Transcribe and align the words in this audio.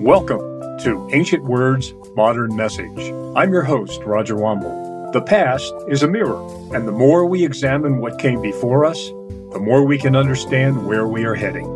Welcome 0.00 0.78
to 0.82 1.08
Ancient 1.12 1.42
Words, 1.42 1.92
Modern 2.14 2.54
Message. 2.54 3.12
I'm 3.34 3.52
your 3.52 3.64
host, 3.64 4.00
Roger 4.04 4.36
Wambold. 4.36 5.12
The 5.12 5.20
past 5.20 5.74
is 5.88 6.04
a 6.04 6.08
mirror, 6.08 6.40
and 6.72 6.86
the 6.86 6.92
more 6.92 7.26
we 7.26 7.44
examine 7.44 7.98
what 7.98 8.16
came 8.16 8.40
before 8.40 8.84
us, 8.84 9.08
the 9.08 9.58
more 9.60 9.84
we 9.84 9.98
can 9.98 10.14
understand 10.14 10.86
where 10.86 11.08
we 11.08 11.24
are 11.24 11.34
heading. 11.34 11.66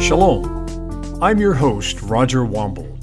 Shalom. 0.00 1.22
I'm 1.22 1.38
your 1.38 1.54
host, 1.54 2.02
Roger 2.02 2.40
Wambold. 2.40 2.93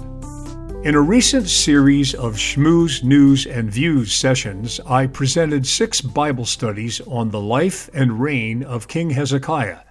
In 0.83 0.95
a 0.95 1.01
recent 1.01 1.47
series 1.47 2.15
of 2.15 2.37
Shmooze 2.37 3.03
News 3.03 3.45
and 3.45 3.71
Views 3.71 4.11
sessions, 4.15 4.79
I 4.87 5.05
presented 5.05 5.67
six 5.67 6.01
Bible 6.01 6.45
studies 6.45 6.99
on 7.01 7.29
the 7.29 7.39
life 7.39 7.87
and 7.93 8.19
reign 8.19 8.63
of 8.63 8.87
King 8.87 9.11
Hezekiah, 9.11 9.81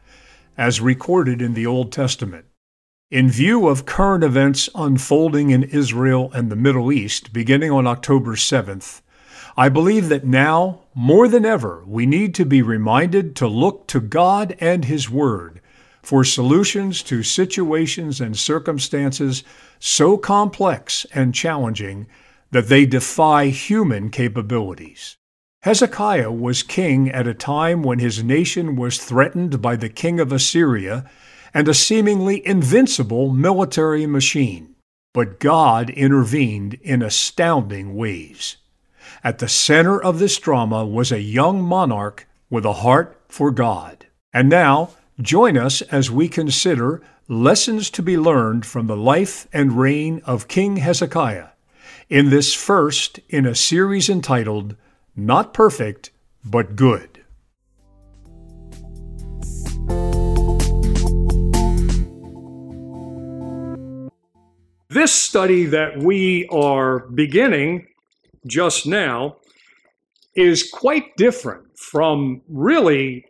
as 0.59 0.81
recorded 0.81 1.41
in 1.41 1.55
the 1.55 1.65
Old 1.65 1.93
Testament. 1.93 2.47
In 3.09 3.31
view 3.31 3.69
of 3.69 3.87
current 3.87 4.25
events 4.25 4.69
unfolding 4.75 5.51
in 5.51 5.63
Israel 5.63 6.33
and 6.35 6.51
the 6.51 6.57
Middle 6.57 6.91
East 6.91 7.33
beginning 7.33 7.71
on 7.71 7.87
October 7.87 8.35
7th, 8.35 9.01
I 9.57 9.69
believe 9.69 10.09
that 10.09 10.27
now, 10.27 10.81
more 10.93 11.29
than 11.29 11.45
ever, 11.45 11.85
we 11.87 12.05
need 12.05 12.35
to 12.35 12.45
be 12.45 12.63
reminded 12.63 13.37
to 13.37 13.47
look 13.47 13.87
to 13.89 14.01
God 14.01 14.57
and 14.59 14.87
His 14.87 15.09
Word 15.09 15.61
for 16.03 16.25
solutions 16.25 17.03
to 17.05 17.23
situations 17.23 18.21
and 18.21 18.37
circumstances 18.37 19.45
so 19.81 20.17
complex 20.17 21.05
and 21.13 21.35
challenging 21.35 22.07
that 22.53 22.69
they 22.69 22.87
defy 22.87 23.47
human 23.47 24.11
capabilities. 24.11 25.17
Hezekiah 25.63 26.31
was 26.31 26.63
king 26.63 27.11
at 27.11 27.27
a 27.27 27.35
time 27.35 27.83
when 27.83 27.99
his 27.99 28.23
nation 28.23 28.77
was 28.77 28.99
threatened 28.99 29.61
by 29.61 29.77
the 29.77 29.89
king 29.89 30.21
of 30.21 30.33
Assyria 30.33 31.11
and 31.53 31.67
a 31.69 31.75
seemingly 31.75 32.47
invincible 32.47 33.31
military 33.31 34.07
machine. 34.07 34.75
But 35.13 35.41
God 35.41 35.91
intervened 35.91 36.75
in 36.83 37.03
astounding 37.03 37.97
ways. 37.97 38.57
At 39.25 39.39
the 39.39 39.49
center 39.49 40.01
of 40.01 40.19
this 40.19 40.39
drama 40.39 40.87
was 40.87 41.11
a 41.11 41.21
young 41.21 41.61
monarch 41.61 42.27
with 42.49 42.65
a 42.65 42.75
heart 42.75 43.21
for 43.29 43.51
God. 43.51 44.07
And 44.33 44.49
now, 44.49 44.91
join 45.21 45.59
us 45.59 45.83
as 45.83 46.11
we 46.11 46.29
consider 46.29 47.03
Lessons 47.31 47.91
to 47.91 48.03
be 48.03 48.19
learned 48.19 48.67
from 48.67 48.89
the 48.89 48.97
life 48.97 49.47
and 49.53 49.79
reign 49.79 50.21
of 50.25 50.49
King 50.49 50.79
Hezekiah 50.79 51.51
in 52.09 52.29
this 52.29 52.53
first 52.53 53.21
in 53.29 53.47
a 53.47 53.55
series 53.55 54.11
entitled 54.11 54.75
Not 55.15 55.55
Perfect, 55.55 56.11
but 56.45 56.75
Good. 56.75 57.23
This 64.89 65.15
study 65.15 65.67
that 65.67 65.99
we 65.99 66.49
are 66.49 67.07
beginning 67.11 67.87
just 68.45 68.89
now 68.89 69.37
is 70.35 70.69
quite 70.69 71.17
different 71.17 71.79
from 71.79 72.43
really 72.49 73.25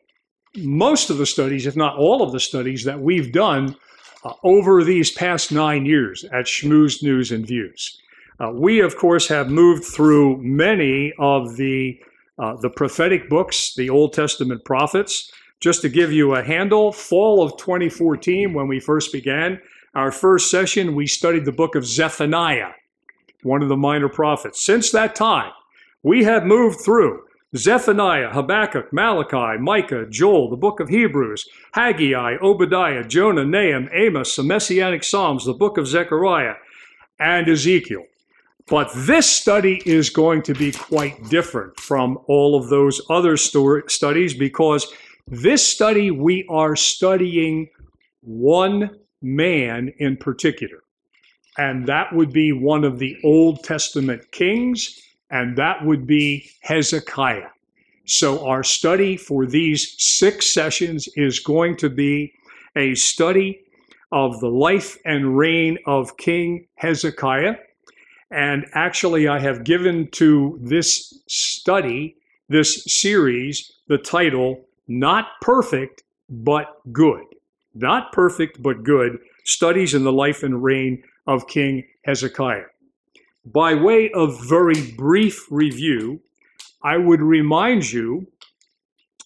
most 0.56 1.10
of 1.10 1.18
the 1.18 1.26
studies, 1.26 1.66
if 1.66 1.76
not 1.76 1.98
all 1.98 2.22
of 2.22 2.32
the 2.32 2.40
studies 2.40 2.84
that 2.84 2.98
we've 2.98 3.30
done 3.30 3.76
uh, 4.24 4.32
over 4.42 4.84
these 4.84 5.10
past 5.10 5.52
nine 5.52 5.86
years 5.86 6.24
at 6.24 6.46
Shmooze 6.46 7.02
News 7.02 7.32
and 7.32 7.46
Views. 7.46 8.00
Uh, 8.38 8.50
we, 8.52 8.80
of 8.80 8.96
course, 8.96 9.28
have 9.28 9.50
moved 9.50 9.84
through 9.84 10.38
many 10.38 11.12
of 11.18 11.56
the 11.56 12.00
uh, 12.38 12.56
the 12.56 12.70
prophetic 12.70 13.28
books, 13.28 13.74
the 13.74 13.90
Old 13.90 14.14
Testament 14.14 14.64
prophets. 14.64 15.30
Just 15.60 15.82
to 15.82 15.90
give 15.90 16.10
you 16.10 16.34
a 16.34 16.42
handle, 16.42 16.90
fall 16.90 17.42
of 17.42 17.58
2014, 17.58 18.54
when 18.54 18.66
we 18.66 18.80
first 18.80 19.12
began 19.12 19.60
our 19.94 20.10
first 20.10 20.50
session, 20.50 20.94
we 20.94 21.06
studied 21.06 21.44
the 21.44 21.52
book 21.52 21.74
of 21.74 21.84
Zephaniah, 21.84 22.70
one 23.42 23.62
of 23.62 23.68
the 23.68 23.76
minor 23.76 24.08
prophets. 24.08 24.64
Since 24.64 24.90
that 24.92 25.14
time, 25.14 25.52
we 26.02 26.24
have 26.24 26.46
moved 26.46 26.80
through 26.80 27.24
Zephaniah, 27.56 28.30
Habakkuk, 28.30 28.92
Malachi, 28.92 29.60
Micah, 29.60 30.06
Joel, 30.08 30.50
the 30.50 30.56
book 30.56 30.78
of 30.78 30.88
Hebrews, 30.88 31.48
Haggai, 31.72 32.36
Obadiah, 32.40 33.02
Jonah, 33.02 33.44
Nahum, 33.44 33.88
Amos, 33.92 34.36
the 34.36 34.44
Messianic 34.44 35.02
Psalms, 35.02 35.44
the 35.44 35.52
book 35.52 35.76
of 35.76 35.88
Zechariah, 35.88 36.54
and 37.18 37.48
Ezekiel. 37.48 38.04
But 38.68 38.92
this 38.94 39.28
study 39.28 39.82
is 39.84 40.10
going 40.10 40.42
to 40.42 40.54
be 40.54 40.70
quite 40.70 41.28
different 41.28 41.78
from 41.80 42.20
all 42.28 42.54
of 42.56 42.68
those 42.68 43.00
other 43.10 43.36
story, 43.36 43.82
studies 43.88 44.32
because 44.32 44.92
this 45.26 45.66
study 45.66 46.12
we 46.12 46.46
are 46.48 46.76
studying 46.76 47.68
one 48.20 48.90
man 49.22 49.92
in 49.98 50.16
particular. 50.16 50.84
And 51.58 51.86
that 51.88 52.14
would 52.14 52.32
be 52.32 52.52
one 52.52 52.84
of 52.84 53.00
the 53.00 53.16
Old 53.24 53.64
Testament 53.64 54.30
kings 54.30 55.00
and 55.30 55.56
that 55.56 55.84
would 55.84 56.06
be 56.06 56.50
Hezekiah. 56.60 57.48
So, 58.04 58.44
our 58.46 58.64
study 58.64 59.16
for 59.16 59.46
these 59.46 59.94
six 59.98 60.52
sessions 60.52 61.08
is 61.14 61.38
going 61.38 61.76
to 61.76 61.88
be 61.88 62.32
a 62.76 62.94
study 62.94 63.60
of 64.12 64.40
the 64.40 64.48
life 64.48 64.98
and 65.04 65.36
reign 65.38 65.78
of 65.86 66.16
King 66.16 66.66
Hezekiah. 66.74 67.56
And 68.30 68.66
actually, 68.74 69.28
I 69.28 69.38
have 69.38 69.64
given 69.64 70.08
to 70.12 70.58
this 70.60 71.22
study, 71.26 72.16
this 72.48 72.84
series, 72.84 73.72
the 73.88 73.98
title, 73.98 74.64
Not 74.88 75.28
Perfect, 75.40 76.02
but 76.28 76.80
Good. 76.92 77.24
Not 77.74 78.12
Perfect, 78.12 78.62
but 78.62 78.82
Good 78.82 79.18
Studies 79.44 79.94
in 79.94 80.04
the 80.04 80.12
Life 80.12 80.42
and 80.42 80.62
Reign 80.62 81.02
of 81.26 81.46
King 81.46 81.84
Hezekiah. 82.02 82.64
By 83.44 83.74
way 83.74 84.10
of 84.12 84.48
very 84.48 84.92
brief 84.92 85.46
review, 85.50 86.20
I 86.82 86.98
would 86.98 87.20
remind 87.20 87.90
you 87.90 88.26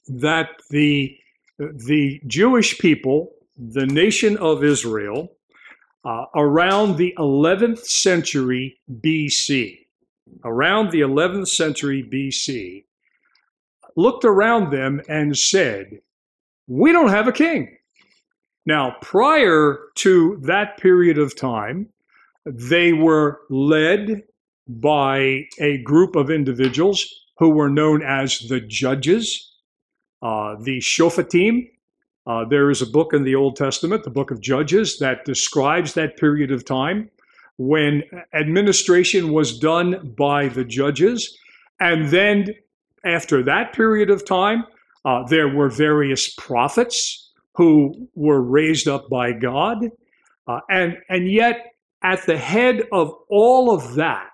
that 0.07 0.51
the, 0.71 1.17
the 1.59 2.21
Jewish 2.27 2.79
people, 2.79 3.33
the 3.57 3.87
nation 3.87 4.37
of 4.37 4.63
Israel, 4.63 5.33
uh, 6.05 6.27
around 6.35 6.97
the 6.97 7.15
11th 7.19 7.85
century 7.87 8.79
BC, 9.01 9.79
around 10.45 10.91
the 10.91 11.01
11th 11.01 11.49
century 11.49 12.03
BC, 12.03 12.85
looked 13.97 14.25
around 14.25 14.71
them 14.71 15.01
and 15.09 15.37
said, 15.37 16.01
We 16.67 16.93
don't 16.93 17.11
have 17.11 17.29
a 17.29 17.33
king. 17.33 17.77
Now, 18.67 18.97
prior 19.03 19.79
to 19.97 20.39
that 20.43 20.79
period 20.79 21.19
of 21.19 21.37
time, 21.37 21.89
they 22.45 22.93
were 22.93 23.41
led 23.51 24.23
by 24.69 25.45
a 25.59 25.79
group 25.83 26.17
of 26.17 26.31
individuals 26.31 27.07
who 27.39 27.51
were 27.51 27.69
known 27.69 28.03
as 28.03 28.39
the 28.49 28.61
judges, 28.61 29.53
uh, 30.23 30.57
the 30.61 30.79
Shophatim. 30.79 31.69
Uh, 32.27 32.45
there 32.45 32.71
is 32.71 32.81
a 32.81 32.87
book 32.87 33.13
in 33.13 33.25
the 33.25 33.35
Old 33.35 33.57
Testament, 33.57 34.05
the 34.05 34.11
book 34.11 34.31
of 34.31 34.41
Judges, 34.41 34.99
that 34.99 35.25
describes 35.25 35.95
that 35.95 36.17
period 36.17 36.51
of 36.51 36.65
time 36.65 37.11
when 37.59 38.03
administration 38.35 39.33
was 39.33 39.59
done 39.59 40.15
by 40.17 40.49
the 40.49 40.65
judges. 40.65 41.37
And 41.81 42.09
then 42.09 42.49
after 43.05 43.43
that 43.43 43.75
period 43.75 44.11
of 44.11 44.25
time, 44.25 44.65
uh, 45.05 45.25
there 45.25 45.49
were 45.49 45.69
various 45.69 46.33
prophets 46.35 47.31
who 47.55 48.09
were 48.15 48.41
raised 48.41 48.89
up 48.89 49.09
by 49.11 49.33
God. 49.33 49.91
Uh, 50.47 50.61
and, 50.71 50.97
and 51.09 51.31
yet, 51.31 51.74
at 52.05 52.25
the 52.27 52.37
head 52.37 52.83
of 52.93 53.13
all 53.31 53.75
of 53.75 53.95
that 53.95 54.31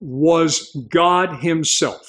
was 0.00 0.76
God 0.90 1.40
Himself. 1.40 2.06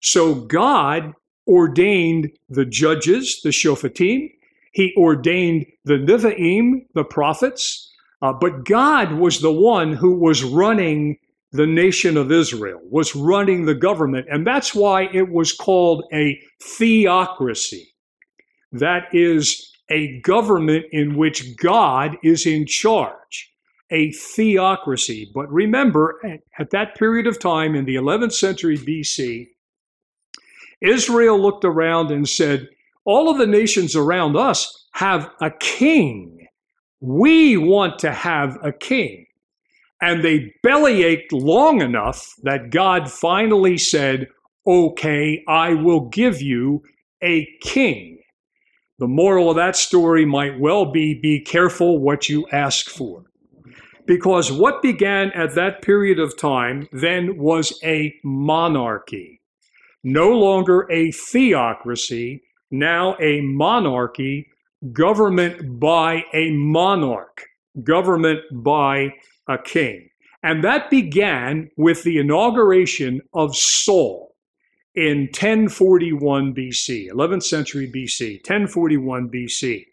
So 0.00 0.34
God 0.34 1.14
ordained 1.46 2.30
the 2.48 2.66
judges, 2.66 3.40
the 3.42 3.50
Shophatim. 3.50 4.30
He 4.72 4.92
ordained 4.98 5.66
the 5.84 5.94
Nevi'im, 5.94 6.84
the 6.94 7.04
prophets. 7.04 7.90
Uh, 8.20 8.32
but 8.32 8.64
God 8.64 9.12
was 9.12 9.40
the 9.40 9.52
one 9.52 9.92
who 9.92 10.18
was 10.18 10.42
running 10.42 11.16
the 11.52 11.66
nation 11.66 12.16
of 12.16 12.32
Israel, 12.32 12.80
was 12.90 13.14
running 13.14 13.64
the 13.64 13.74
government. 13.74 14.26
And 14.28 14.46
that's 14.46 14.74
why 14.74 15.08
it 15.12 15.30
was 15.30 15.52
called 15.52 16.04
a 16.12 16.38
theocracy. 16.60 17.94
That 18.72 19.04
is 19.12 19.72
a 19.90 20.20
government 20.22 20.86
in 20.90 21.16
which 21.16 21.56
God 21.56 22.16
is 22.24 22.46
in 22.46 22.66
charge 22.66 23.52
a 23.90 24.12
theocracy. 24.12 25.30
But 25.34 25.50
remember, 25.52 26.20
at 26.58 26.70
that 26.70 26.96
period 26.96 27.26
of 27.26 27.38
time 27.38 27.74
in 27.74 27.84
the 27.84 27.96
11th 27.96 28.32
century 28.32 28.78
BC, 28.78 29.48
Israel 30.80 31.40
looked 31.40 31.64
around 31.64 32.10
and 32.10 32.28
said, 32.28 32.68
All 33.04 33.30
of 33.30 33.38
the 33.38 33.46
nations 33.46 33.96
around 33.96 34.36
us 34.36 34.86
have 34.92 35.30
a 35.40 35.50
king. 35.50 36.46
We 37.00 37.56
want 37.56 37.98
to 38.00 38.12
have 38.12 38.58
a 38.62 38.72
king. 38.72 39.26
And 40.02 40.22
they 40.22 40.52
bellyached 40.64 41.32
long 41.32 41.80
enough 41.80 42.34
that 42.42 42.70
God 42.70 43.10
finally 43.10 43.78
said, 43.78 44.28
okay, 44.66 45.42
I 45.48 45.74
will 45.74 46.08
give 46.08 46.42
you 46.42 46.82
a 47.22 47.46
king. 47.62 48.18
The 48.98 49.06
moral 49.06 49.50
of 49.50 49.56
that 49.56 49.76
story 49.76 50.24
might 50.24 50.58
well 50.58 50.90
be 50.90 51.14
be 51.14 51.40
careful 51.40 51.98
what 51.98 52.28
you 52.28 52.46
ask 52.50 52.88
for. 52.88 53.24
Because 54.06 54.52
what 54.52 54.82
began 54.82 55.32
at 55.32 55.54
that 55.54 55.82
period 55.82 56.18
of 56.18 56.36
time 56.36 56.88
then 56.92 57.36
was 57.36 57.78
a 57.82 58.14
monarchy. 58.22 59.40
No 60.04 60.30
longer 60.30 60.86
a 60.90 61.10
theocracy, 61.10 62.42
now 62.70 63.16
a 63.20 63.40
monarchy, 63.40 64.48
government 64.92 65.80
by 65.80 66.24
a 66.32 66.50
monarch, 66.50 67.42
government 67.82 68.40
by 68.52 69.12
a 69.48 69.58
king. 69.58 70.08
And 70.42 70.62
that 70.62 70.90
began 70.90 71.70
with 71.76 72.04
the 72.04 72.18
inauguration 72.18 73.20
of 73.34 73.56
Saul 73.56 74.34
in 74.94 75.22
1041 75.26 76.54
BC, 76.54 77.10
11th 77.10 77.42
century 77.42 77.90
BC, 77.92 78.36
1041 78.48 79.28
BC. 79.28 79.84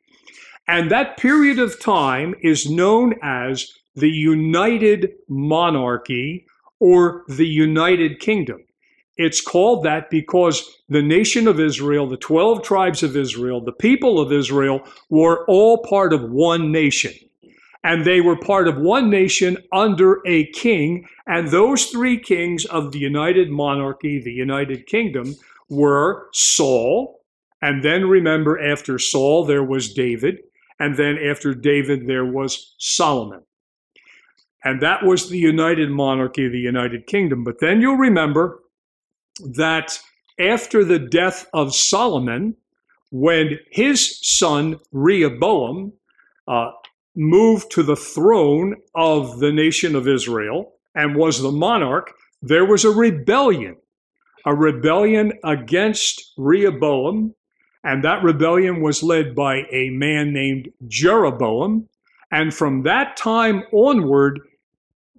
And 0.67 0.91
that 0.91 1.17
period 1.17 1.59
of 1.59 1.79
time 1.79 2.35
is 2.41 2.69
known 2.69 3.15
as 3.21 3.69
the 3.95 4.09
United 4.09 5.11
Monarchy 5.27 6.45
or 6.79 7.23
the 7.27 7.47
United 7.47 8.19
Kingdom. 8.19 8.63
It's 9.17 9.41
called 9.41 9.83
that 9.83 10.09
because 10.09 10.67
the 10.89 11.01
nation 11.01 11.47
of 11.47 11.59
Israel, 11.59 12.07
the 12.07 12.17
12 12.17 12.63
tribes 12.63 13.03
of 13.03 13.15
Israel, 13.15 13.61
the 13.61 13.71
people 13.71 14.19
of 14.19 14.31
Israel 14.31 14.81
were 15.09 15.45
all 15.45 15.83
part 15.83 16.13
of 16.13 16.31
one 16.31 16.71
nation. 16.71 17.13
And 17.83 18.05
they 18.05 18.21
were 18.21 18.37
part 18.37 18.67
of 18.67 18.77
one 18.77 19.09
nation 19.09 19.57
under 19.71 20.21
a 20.25 20.47
king. 20.51 21.07
And 21.27 21.49
those 21.49 21.87
three 21.87 22.17
kings 22.17 22.65
of 22.65 22.91
the 22.91 22.99
United 22.99 23.51
Monarchy, 23.51 24.21
the 24.21 24.31
United 24.31 24.87
Kingdom, 24.87 25.35
were 25.69 26.29
Saul. 26.33 27.19
And 27.61 27.83
then 27.83 28.07
remember, 28.07 28.59
after 28.59 28.97
Saul, 28.97 29.45
there 29.45 29.63
was 29.63 29.93
David. 29.93 30.39
And 30.79 30.97
then 30.97 31.17
after 31.17 31.53
David, 31.53 32.07
there 32.07 32.25
was 32.25 32.73
Solomon. 32.79 33.43
And 34.63 34.81
that 34.81 35.03
was 35.03 35.29
the 35.29 35.37
United 35.37 35.89
Monarchy, 35.89 36.47
the 36.47 36.57
United 36.57 37.05
Kingdom. 37.07 37.43
But 37.43 37.59
then 37.59 37.81
you'll 37.81 37.97
remember 37.97 38.61
that 39.55 39.99
after 40.39 40.83
the 40.83 40.99
death 40.99 41.47
of 41.53 41.75
Solomon, 41.75 42.55
when 43.11 43.59
his 43.69 44.19
son 44.21 44.79
Rehoboam 44.91 45.93
uh, 46.47 46.71
moved 47.15 47.71
to 47.71 47.83
the 47.83 47.95
throne 47.95 48.75
of 48.95 49.39
the 49.39 49.51
nation 49.51 49.95
of 49.95 50.07
Israel 50.07 50.73
and 50.95 51.15
was 51.15 51.41
the 51.41 51.51
monarch, 51.51 52.11
there 52.41 52.65
was 52.65 52.85
a 52.85 52.89
rebellion, 52.89 53.75
a 54.45 54.55
rebellion 54.55 55.33
against 55.43 56.33
Rehoboam. 56.37 57.35
And 57.83 58.03
that 58.03 58.23
rebellion 58.23 58.81
was 58.81 59.03
led 59.03 59.35
by 59.35 59.63
a 59.71 59.89
man 59.89 60.33
named 60.33 60.69
Jeroboam. 60.87 61.89
And 62.31 62.53
from 62.53 62.83
that 62.83 63.17
time 63.17 63.63
onward, 63.71 64.39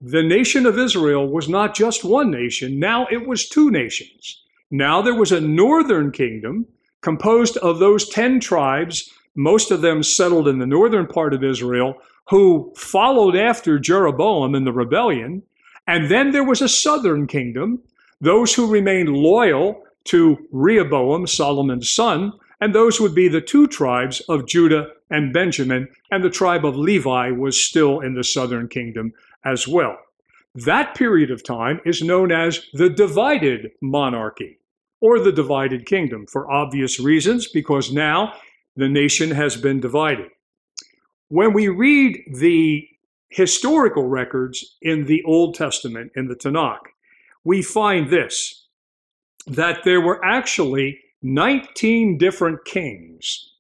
the 0.07 0.23
nation 0.23 0.67
of 0.67 0.79
Israel 0.79 1.27
was 1.27 1.49
not 1.49 1.75
just 1.75 2.05
one 2.05 2.31
nation, 2.31 2.79
now 2.79 3.07
it 3.11 3.27
was 3.27 3.49
two 3.49 3.71
nations. 3.71 4.43
Now 4.71 5.01
there 5.01 5.15
was 5.15 5.33
a 5.33 5.41
northern 5.41 6.11
kingdom 6.11 6.67
composed 7.01 7.57
of 7.59 7.79
those 7.79 8.07
10 8.11 8.39
tribes, 8.41 9.11
most 9.35 9.71
of 9.71 9.81
them 9.81 10.03
settled 10.03 10.47
in 10.47 10.59
the 10.59 10.67
northern 10.67 11.07
part 11.07 11.33
of 11.33 11.43
Israel, 11.43 11.95
who 12.29 12.71
followed 12.77 13.35
after 13.35 13.79
Jeroboam 13.79 14.55
in 14.55 14.65
the 14.65 14.75
rebellion. 14.75 15.43
And 15.87 16.11
then 16.11 16.33
there 16.33 16.45
was 16.45 16.61
a 16.61 16.69
southern 16.69 17.27
kingdom, 17.27 17.81
those 18.21 18.55
who 18.55 18.71
remained 18.71 19.09
loyal 19.09 19.85
to 20.05 20.37
Rehoboam, 20.53 21.27
Solomon's 21.27 21.91
son, 21.91 22.35
and 22.61 22.75
those 22.75 23.01
would 23.01 23.15
be 23.15 23.29
the 23.29 23.41
two 23.41 23.67
tribes 23.67 24.21
of 24.29 24.47
Judah 24.47 24.89
and 25.09 25.33
Benjamin, 25.33 25.89
and 26.11 26.23
the 26.23 26.31
tribe 26.31 26.67
of 26.67 26.77
Levi 26.77 27.31
was 27.31 27.59
still 27.59 28.01
in 28.01 28.15
the 28.15 28.25
southern 28.25 28.69
kingdom 28.69 29.15
as 29.45 29.69
well. 29.69 29.99
That 30.55 30.95
period 30.95 31.31
of 31.31 31.43
time 31.43 31.81
is 31.85 32.03
known 32.03 32.31
as 32.31 32.67
the 32.73 32.89
divided 32.89 33.73
monarchy 33.83 34.59
or 35.01 35.19
the 35.19 35.33
divided 35.33 35.85
kingdom 35.87 36.27
for 36.27 36.51
obvious 36.51 37.01
reasons, 37.01 37.49
because 37.49 37.93
now 37.93 38.35
the 38.77 38.89
nation 38.89 39.31
has 39.31 39.57
been 39.57 39.81
divided. 39.81 40.31
When 41.29 41.53
we 41.53 41.69
read 41.69 42.19
the 42.33 42.89
historical 43.29 44.07
records 44.07 44.77
in 44.81 45.07
the 45.07 45.23
Old 45.25 45.55
Testament, 45.55 46.13
in 46.15 46.29
the 46.29 46.37
Tanakh, 46.37 46.79
we 47.43 47.61
find 47.63 48.09
this 48.09 48.67
that 49.47 49.85
there 49.85 50.01
were 50.01 50.25
actually 50.25 51.01
19 51.23 52.17
different 52.17 52.65
kings 52.65 53.54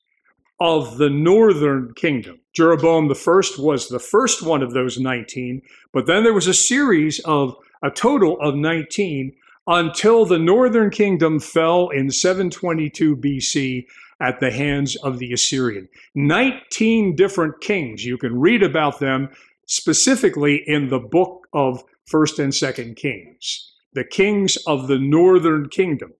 of 0.60 0.98
the 0.98 1.10
northern 1.10 1.92
kingdom. 1.94 2.40
Jeroboam 2.54 3.12
first 3.14 3.58
was 3.58 3.88
the 3.88 3.98
first 3.98 4.42
one 4.42 4.62
of 4.62 4.72
those 4.72 4.98
19, 4.98 5.62
but 5.92 6.06
then 6.06 6.22
there 6.22 6.32
was 6.32 6.46
a 6.46 6.54
series 6.54 7.20
of 7.20 7.56
a 7.82 7.90
total 7.90 8.40
of 8.40 8.54
19 8.54 9.34
until 9.66 10.24
the 10.24 10.38
northern 10.38 10.90
kingdom 10.90 11.40
fell 11.40 11.88
in 11.88 12.10
722 12.10 13.16
BC 13.16 13.86
at 14.20 14.40
the 14.40 14.50
hands 14.50 14.96
of 14.96 15.18
the 15.18 15.32
Assyrian. 15.32 15.88
19 16.14 17.16
different 17.16 17.60
kings. 17.60 18.04
You 18.04 18.16
can 18.16 18.38
read 18.38 18.62
about 18.62 19.00
them 19.00 19.30
specifically 19.66 20.62
in 20.66 20.88
the 20.88 20.98
book 20.98 21.48
of 21.52 21.82
1st 22.10 22.38
and 22.44 22.52
2nd 22.52 22.96
Kings. 22.96 23.72
The 23.94 24.04
kings 24.04 24.56
of 24.66 24.88
the 24.88 24.98
northern 24.98 25.68
kingdom. 25.68 26.12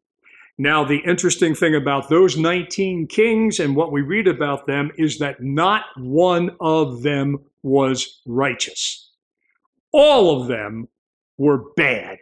Now, 0.56 0.84
the 0.84 0.98
interesting 0.98 1.54
thing 1.54 1.74
about 1.74 2.08
those 2.08 2.36
19 2.36 3.08
kings 3.08 3.58
and 3.58 3.74
what 3.74 3.90
we 3.90 4.02
read 4.02 4.28
about 4.28 4.66
them 4.66 4.92
is 4.96 5.18
that 5.18 5.42
not 5.42 5.84
one 5.96 6.56
of 6.60 7.02
them 7.02 7.38
was 7.64 8.20
righteous. 8.24 9.10
All 9.92 10.40
of 10.40 10.46
them 10.46 10.88
were 11.38 11.72
bad. 11.76 12.18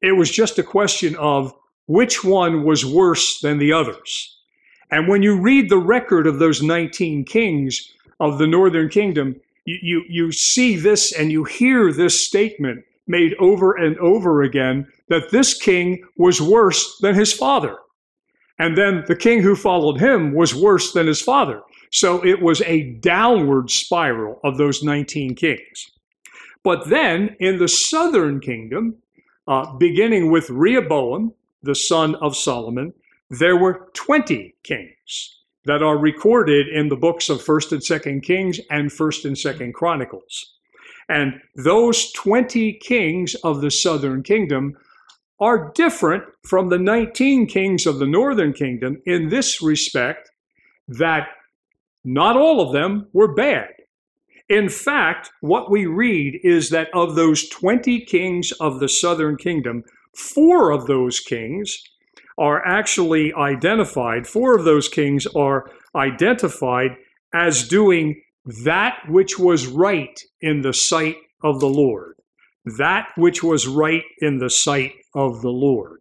It 0.00 0.12
was 0.12 0.30
just 0.30 0.58
a 0.58 0.64
question 0.64 1.14
of 1.16 1.54
which 1.86 2.24
one 2.24 2.64
was 2.64 2.84
worse 2.84 3.40
than 3.40 3.58
the 3.58 3.72
others. 3.72 4.38
And 4.90 5.06
when 5.06 5.22
you 5.22 5.40
read 5.40 5.68
the 5.68 5.78
record 5.78 6.26
of 6.26 6.38
those 6.40 6.62
19 6.62 7.24
kings 7.24 7.88
of 8.18 8.38
the 8.38 8.46
northern 8.46 8.88
kingdom, 8.88 9.36
you, 9.64 9.78
you, 9.82 10.04
you 10.08 10.32
see 10.32 10.76
this 10.76 11.12
and 11.12 11.30
you 11.30 11.44
hear 11.44 11.92
this 11.92 12.24
statement 12.26 12.84
made 13.06 13.34
over 13.38 13.74
and 13.74 13.98
over 13.98 14.42
again 14.42 14.86
that 15.08 15.30
this 15.30 15.54
king 15.54 16.02
was 16.16 16.40
worse 16.40 16.98
than 17.00 17.14
his 17.14 17.32
father. 17.32 17.78
And 18.58 18.76
then 18.76 19.04
the 19.08 19.16
king 19.16 19.42
who 19.42 19.56
followed 19.56 20.00
him 20.00 20.34
was 20.34 20.54
worse 20.54 20.92
than 20.92 21.06
his 21.06 21.20
father. 21.20 21.62
So 21.90 22.24
it 22.24 22.40
was 22.40 22.62
a 22.62 22.92
downward 23.00 23.70
spiral 23.70 24.40
of 24.44 24.56
those 24.56 24.82
19 24.82 25.34
kings. 25.34 25.90
But 26.62 26.88
then 26.88 27.36
in 27.40 27.58
the 27.58 27.68
southern 27.68 28.40
kingdom, 28.40 28.96
uh, 29.48 29.72
beginning 29.74 30.30
with 30.30 30.48
Rehoboam, 30.48 31.34
the 31.62 31.74
son 31.74 32.14
of 32.16 32.36
Solomon, 32.36 32.94
there 33.30 33.56
were 33.56 33.90
20 33.94 34.54
kings 34.62 35.38
that 35.64 35.82
are 35.82 35.98
recorded 35.98 36.68
in 36.68 36.88
the 36.88 36.96
books 36.96 37.28
of 37.28 37.42
1st 37.42 37.72
and 37.72 37.80
2nd 37.80 38.22
Kings 38.22 38.60
and 38.70 38.90
1st 38.90 39.24
and 39.24 39.36
2nd 39.36 39.72
Chronicles. 39.72 40.54
And 41.12 41.42
those 41.56 42.10
20 42.12 42.78
kings 42.82 43.34
of 43.44 43.60
the 43.60 43.70
southern 43.70 44.22
kingdom 44.22 44.78
are 45.38 45.70
different 45.74 46.24
from 46.48 46.70
the 46.70 46.78
19 46.78 47.46
kings 47.48 47.84
of 47.84 47.98
the 47.98 48.06
northern 48.06 48.54
kingdom 48.54 48.96
in 49.04 49.28
this 49.28 49.60
respect 49.60 50.30
that 50.88 51.28
not 52.02 52.36
all 52.36 52.62
of 52.62 52.72
them 52.72 53.08
were 53.12 53.34
bad. 53.34 53.68
In 54.48 54.70
fact, 54.70 55.30
what 55.42 55.70
we 55.70 55.84
read 55.84 56.40
is 56.42 56.70
that 56.70 56.88
of 56.94 57.14
those 57.14 57.46
20 57.50 58.06
kings 58.06 58.50
of 58.52 58.80
the 58.80 58.88
southern 58.88 59.36
kingdom, 59.36 59.84
four 60.16 60.70
of 60.70 60.86
those 60.86 61.20
kings 61.20 61.78
are 62.38 62.66
actually 62.66 63.34
identified, 63.34 64.26
four 64.26 64.56
of 64.56 64.64
those 64.64 64.88
kings 64.88 65.26
are 65.26 65.70
identified 65.94 66.96
as 67.34 67.68
doing 67.68 68.22
that 68.44 68.98
which 69.08 69.38
was 69.38 69.66
right 69.66 70.20
in 70.40 70.62
the 70.62 70.72
sight 70.72 71.16
of 71.42 71.60
the 71.60 71.68
Lord. 71.68 72.16
That 72.78 73.08
which 73.16 73.42
was 73.42 73.66
right 73.66 74.04
in 74.20 74.38
the 74.38 74.50
sight 74.50 74.94
of 75.14 75.42
the 75.42 75.50
Lord. 75.50 76.00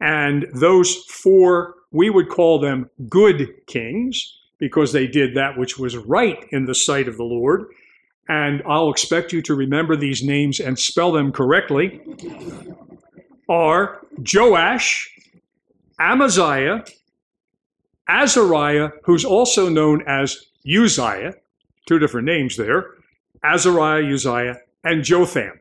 And 0.00 0.46
those 0.52 0.94
four, 1.04 1.74
we 1.90 2.10
would 2.10 2.28
call 2.28 2.58
them 2.58 2.90
good 3.08 3.48
kings 3.66 4.38
because 4.58 4.92
they 4.92 5.06
did 5.06 5.34
that 5.36 5.58
which 5.58 5.78
was 5.78 5.96
right 5.96 6.44
in 6.50 6.66
the 6.66 6.74
sight 6.74 7.08
of 7.08 7.16
the 7.16 7.24
Lord. 7.24 7.66
And 8.28 8.62
I'll 8.66 8.90
expect 8.90 9.32
you 9.32 9.40
to 9.42 9.54
remember 9.54 9.96
these 9.96 10.22
names 10.22 10.60
and 10.60 10.78
spell 10.78 11.12
them 11.12 11.32
correctly. 11.32 12.00
Are 13.48 14.00
Joash, 14.18 15.08
Amaziah, 16.00 16.84
Azariah, 18.08 18.90
who's 19.04 19.24
also 19.24 19.68
known 19.68 20.02
as 20.06 20.46
Uzziah, 20.66 21.34
two 21.86 21.98
different 21.98 22.26
names 22.26 22.56
there 22.56 22.86
Azariah, 23.44 24.04
Uzziah, 24.14 24.60
and 24.84 25.04
Jotham. 25.04 25.60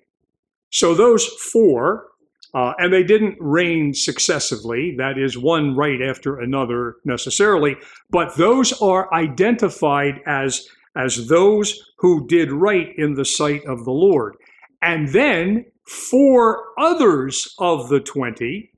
So 0.72 0.94
those 0.96 1.26
four 1.28 2.08
Uh, 2.54 2.74
and 2.80 2.94
they 2.94 3.04
didn't 3.04 3.36
reign 3.42 3.94
successively, 3.94 4.96
that 4.98 5.18
is, 5.18 5.38
one 5.38 5.76
right 5.76 6.02
after 6.02 6.40
another 6.40 6.96
necessarily, 7.04 7.76
but 8.10 8.36
those 8.38 8.72
are 8.82 9.14
identified 9.14 10.22
as, 10.26 10.70
as 10.96 11.28
those 11.28 11.78
who 11.98 12.26
did 12.28 12.54
right 12.54 12.98
in 12.98 13.16
the 13.16 13.26
sight 13.26 13.66
of 13.66 13.84
the 13.84 13.92
Lord. 13.92 14.38
And 14.82 15.10
then 15.10 15.66
four 15.86 16.64
others 16.80 17.54
of 17.60 17.90
the 17.90 18.00
20 18.00 18.72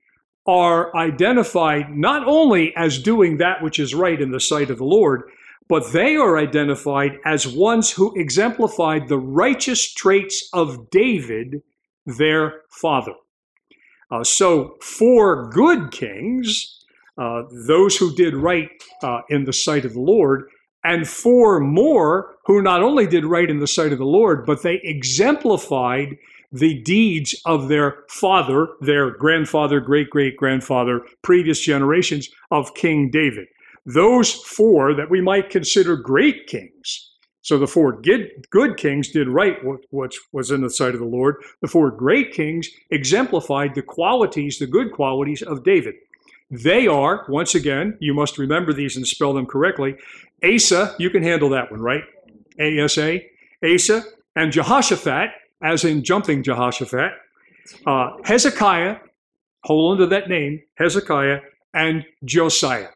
are 0.48 0.96
identified 0.96 1.96
not 1.96 2.28
only 2.28 2.76
as 2.76 2.98
doing 2.98 3.38
that 3.38 3.62
which 3.62 3.78
is 3.80 3.94
right 3.94 4.20
in 4.20 4.32
the 4.32 4.40
sight 4.40 4.72
of 4.72 4.80
the 4.80 4.86
Lord, 4.86 5.30
but 5.70 5.92
they 5.92 6.16
are 6.16 6.38
identified 6.38 7.18
as 7.26 7.48
ones 7.48 7.92
who 7.92 8.14
exemplified 8.16 9.08
the 9.08 9.18
righteous 9.18 9.94
traits 9.94 10.48
of 10.54 10.90
David, 10.90 11.62
their 12.06 12.62
father. 12.70 13.14
Uh, 14.10 14.24
so, 14.24 14.78
four 14.82 15.50
good 15.50 15.92
kings, 15.92 16.86
uh, 17.18 17.44
those 17.68 17.98
who 17.98 18.16
did 18.16 18.36
right 18.36 18.70
uh, 19.04 19.20
in 19.30 19.44
the 19.44 19.54
sight 19.54 19.84
of 19.84 19.94
the 19.94 20.00
Lord, 20.00 20.48
and 20.84 21.08
four 21.08 21.60
more 21.60 22.36
who 22.46 22.62
not 22.62 22.82
only 22.82 23.06
did 23.06 23.26
right 23.26 23.50
in 23.50 23.60
the 23.60 23.68
sight 23.68 23.92
of 23.92 23.98
the 23.98 24.06
Lord, 24.06 24.46
but 24.46 24.64
they 24.64 24.80
exemplified 24.84 26.18
the 26.52 26.82
deeds 26.82 27.36
of 27.46 27.68
their 27.68 28.06
father, 28.08 28.70
their 28.80 29.12
grandfather, 29.12 29.82
great 29.82 30.10
great 30.10 30.38
grandfather, 30.38 31.02
previous 31.22 31.60
generations 31.60 32.30
of 32.52 32.74
King 32.74 33.10
David. 33.10 33.48
Those 33.88 34.34
four 34.34 34.94
that 34.94 35.10
we 35.10 35.22
might 35.22 35.50
consider 35.50 35.96
great 35.96 36.46
kings. 36.48 37.14
So 37.42 37.58
the 37.58 37.68
four 37.68 38.02
good, 38.02 38.76
kings 38.76 39.10
did 39.10 39.30
right 39.30 39.56
what 39.92 40.14
was 40.34 40.52
in 40.52 40.60
the 40.60 40.70
sight 40.70 40.94
of 40.94 41.00
the 41.00 41.06
Lord. 41.06 41.38
The 41.62 41.70
four 41.70 41.90
great 41.92 42.34
kings 42.34 42.68
exemplified 42.92 43.74
the 43.74 43.82
qualities, 43.82 44.60
the 44.60 44.68
good 44.68 44.92
qualities 44.92 45.42
of 45.42 45.64
David. 45.64 45.96
They 46.52 46.88
are, 46.88 47.26
once 47.30 47.56
again, 47.56 47.98
you 48.02 48.14
must 48.14 48.38
remember 48.38 48.74
these 48.74 48.98
and 48.98 49.08
spell 49.08 49.34
them 49.34 49.46
correctly. 49.46 49.96
Asa, 50.44 50.94
you 51.00 51.10
can 51.10 51.24
handle 51.24 51.50
that 51.52 51.72
one, 51.72 51.80
right? 51.80 52.04
A 52.60 52.80
S 52.80 52.98
A, 52.98 53.26
Asa, 53.64 54.04
and 54.36 54.52
Jehoshaphat, 54.52 55.30
as 55.64 55.86
in 55.86 56.04
jumping 56.04 56.44
Jehoshaphat, 56.44 57.14
uh, 57.86 58.10
Hezekiah, 58.26 58.98
hold 59.64 59.94
on 59.94 59.98
to 60.00 60.08
that 60.08 60.28
name, 60.28 60.62
Hezekiah, 60.76 61.40
and 61.74 62.06
Josiah. 62.26 62.90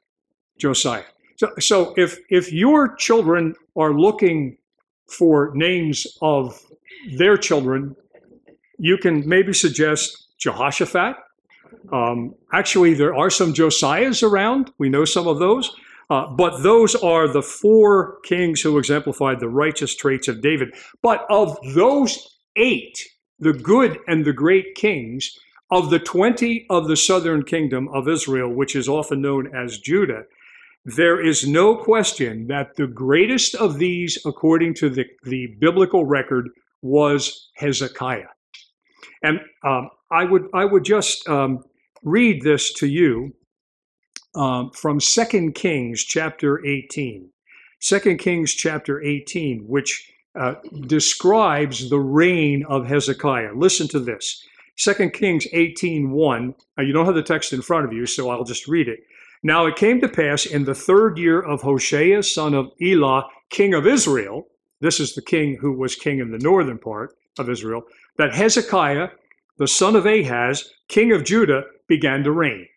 Josiah. 0.62 1.04
So, 1.36 1.52
so 1.60 1.94
if 1.98 2.20
if 2.30 2.54
your 2.54 2.96
children 2.96 3.56
are 3.76 3.94
looking 3.94 4.58
for 5.08 5.52
names 5.56 6.06
of 6.22 6.62
their 7.18 7.36
children, 7.36 7.96
you 8.78 8.98
can 8.98 9.28
maybe 9.28 9.54
suggest 9.54 10.28
Jehoshaphat. 10.38 11.16
Um, 11.92 12.36
actually, 12.54 12.94
there 12.94 13.16
are 13.16 13.30
some 13.30 13.54
Josiahs 13.54 14.22
around. 14.24 14.72
We 14.78 14.90
know 14.90 15.06
some 15.06 15.28
of 15.28 15.40
those. 15.40 15.76
Uh, 16.10 16.28
but 16.28 16.62
those 16.62 16.94
are 16.96 17.28
the 17.28 17.42
four 17.42 18.20
kings 18.24 18.62
who 18.62 18.78
exemplified 18.78 19.40
the 19.40 19.48
righteous 19.48 19.96
traits 19.96 20.28
of 20.28 20.42
David. 20.42 20.74
But 21.02 21.26
of 21.30 21.58
those 21.74 22.38
eight, 22.58 23.08
the 23.40 23.54
good 23.54 23.98
and 24.08 24.26
the 24.26 24.34
great 24.34 24.76
kings, 24.76 25.38
of 25.72 25.90
the 25.90 26.00
20 26.00 26.66
of 26.70 26.88
the 26.88 26.98
southern 26.98 27.44
kingdom 27.44 27.88
of 27.94 28.10
Israel, 28.10 28.50
which 28.50 28.76
is 28.76 28.90
often 28.90 29.22
known 29.22 29.56
as 29.56 29.80
Judah, 29.80 30.24
there 30.86 31.24
is 31.24 31.48
no 31.48 31.76
question 31.76 32.48
that 32.48 32.76
the 32.76 32.88
greatest 32.88 33.56
of 33.56 33.78
these, 33.78 34.18
according 34.26 34.74
to 34.76 34.90
the, 34.90 35.06
the 35.24 35.56
biblical 35.60 36.06
record, 36.06 36.50
was 36.82 37.50
Hezekiah. 37.56 38.30
And 39.24 39.40
um, 39.64 39.90
I 40.12 40.26
would 40.26 40.48
I 40.54 40.66
would 40.66 40.84
just 40.84 41.28
um, 41.30 41.64
read 42.04 42.42
this 42.42 42.74
to 42.74 42.88
you 42.88 43.36
um, 44.36 44.72
from 44.72 45.00
2 45.00 45.52
Kings 45.54 46.04
chapter 46.04 46.66
18. 46.66 47.30
2 47.82 48.18
Kings 48.18 48.54
chapter 48.54 49.02
18, 49.02 49.66
which 49.68 50.12
uh, 50.40 50.56
describes 50.88 51.90
the 51.90 52.00
reign 52.00 52.66
of 52.70 52.88
Hezekiah. 52.88 53.54
Listen 53.56 53.88
to 53.90 54.00
this. 54.00 54.44
2 54.78 55.10
Kings 55.12 55.46
18:1. 55.54 56.56
Now 56.78 56.84
you 56.84 56.94
don't 56.94 57.06
have 57.06 57.16
the 57.16 57.24
text 57.24 57.54
in 57.54 57.62
front 57.62 57.86
of 57.86 57.94
you, 57.94 58.06
so 58.06 58.30
I'll 58.30 58.44
just 58.44 58.68
read 58.68 58.88
it. 58.88 59.02
Now 59.44 59.66
it 59.66 59.76
came 59.76 60.00
to 60.02 60.08
pass 60.08 60.46
in 60.46 60.66
the 60.66 60.76
third 60.76 61.18
year 61.18 61.42
of 61.42 61.62
Hoshea, 61.62 62.22
son 62.22 62.54
of 62.54 62.72
Elah, 62.82 63.24
king 63.50 63.74
of 63.74 63.88
Israel, 63.88 64.48
this 64.82 65.00
is 65.00 65.14
the 65.14 65.22
king 65.22 65.58
who 65.62 65.72
was 65.72 65.96
king 65.96 66.20
in 66.20 66.32
the 66.32 66.40
northern 66.40 66.78
part 66.78 67.16
of 67.38 67.50
Israel, 67.50 67.84
that 68.18 68.34
Hezekiah, 68.34 69.10
the 69.58 69.68
son 69.68 69.96
of 69.96 70.06
Ahaz, 70.06 70.74
king 70.88 71.12
of 71.12 71.24
Judah, 71.24 71.64
began 71.88 72.24
to 72.24 72.32
reign. 72.32 72.68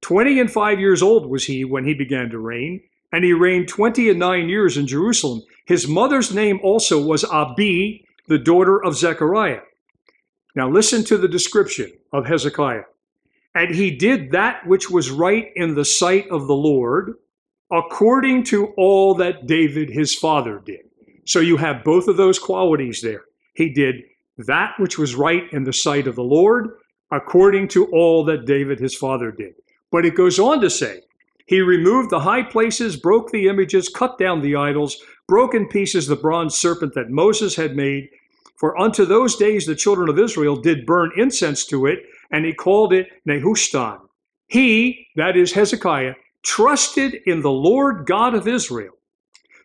Twenty 0.00 0.40
and 0.40 0.50
five 0.50 0.80
years 0.80 1.02
old 1.02 1.28
was 1.28 1.44
he 1.44 1.64
when 1.64 1.84
he 1.84 1.94
began 1.94 2.30
to 2.30 2.38
reign, 2.38 2.80
and 3.12 3.24
he 3.24 3.32
reigned 3.32 3.68
twenty 3.68 4.08
and 4.10 4.18
nine 4.18 4.48
years 4.48 4.76
in 4.76 4.86
Jerusalem. 4.86 5.42
His 5.66 5.86
mother's 5.86 6.34
name 6.34 6.58
also 6.62 7.02
was 7.02 7.24
Abi, 7.24 8.06
the 8.28 8.38
daughter 8.38 8.82
of 8.82 8.96
Zechariah. 8.96 9.60
Now 10.54 10.70
listen 10.70 11.04
to 11.04 11.18
the 11.18 11.28
description 11.28 11.92
of 12.12 12.26
Hezekiah. 12.26 12.84
And 13.56 13.74
he 13.74 13.90
did 13.90 14.32
that 14.32 14.66
which 14.66 14.90
was 14.90 15.10
right 15.10 15.46
in 15.56 15.74
the 15.74 15.84
sight 15.84 16.28
of 16.28 16.46
the 16.46 16.54
Lord, 16.54 17.14
according 17.72 18.44
to 18.44 18.66
all 18.76 19.14
that 19.14 19.46
David 19.46 19.88
his 19.88 20.14
father 20.14 20.62
did. 20.62 20.90
So 21.24 21.40
you 21.40 21.56
have 21.56 21.82
both 21.82 22.06
of 22.06 22.18
those 22.18 22.38
qualities 22.38 23.00
there. 23.00 23.22
He 23.54 23.72
did 23.72 23.94
that 24.36 24.74
which 24.78 24.98
was 24.98 25.14
right 25.14 25.50
in 25.52 25.64
the 25.64 25.72
sight 25.72 26.06
of 26.06 26.16
the 26.16 26.22
Lord, 26.22 26.68
according 27.10 27.68
to 27.68 27.86
all 27.86 28.24
that 28.24 28.44
David 28.44 28.78
his 28.78 28.94
father 28.94 29.32
did. 29.32 29.54
But 29.90 30.04
it 30.04 30.14
goes 30.14 30.38
on 30.38 30.60
to 30.60 30.68
say, 30.68 31.00
he 31.46 31.62
removed 31.62 32.10
the 32.10 32.20
high 32.20 32.42
places, 32.42 32.96
broke 32.96 33.30
the 33.30 33.48
images, 33.48 33.88
cut 33.88 34.18
down 34.18 34.42
the 34.42 34.56
idols, 34.56 34.98
broke 35.26 35.54
in 35.54 35.66
pieces 35.66 36.06
the 36.06 36.16
bronze 36.16 36.58
serpent 36.58 36.92
that 36.92 37.08
Moses 37.08 37.56
had 37.56 37.74
made. 37.74 38.10
For 38.58 38.78
unto 38.78 39.06
those 39.06 39.34
days 39.34 39.64
the 39.64 39.74
children 39.74 40.10
of 40.10 40.18
Israel 40.18 40.56
did 40.56 40.84
burn 40.84 41.10
incense 41.16 41.64
to 41.66 41.86
it, 41.86 42.00
and 42.30 42.44
he 42.44 42.52
called 42.52 42.92
it 42.92 43.08
Nehushtan. 43.28 43.98
He, 44.48 45.08
that 45.16 45.36
is 45.36 45.52
Hezekiah, 45.52 46.14
trusted 46.42 47.14
in 47.26 47.40
the 47.40 47.50
Lord 47.50 48.06
God 48.06 48.34
of 48.34 48.46
Israel, 48.46 48.94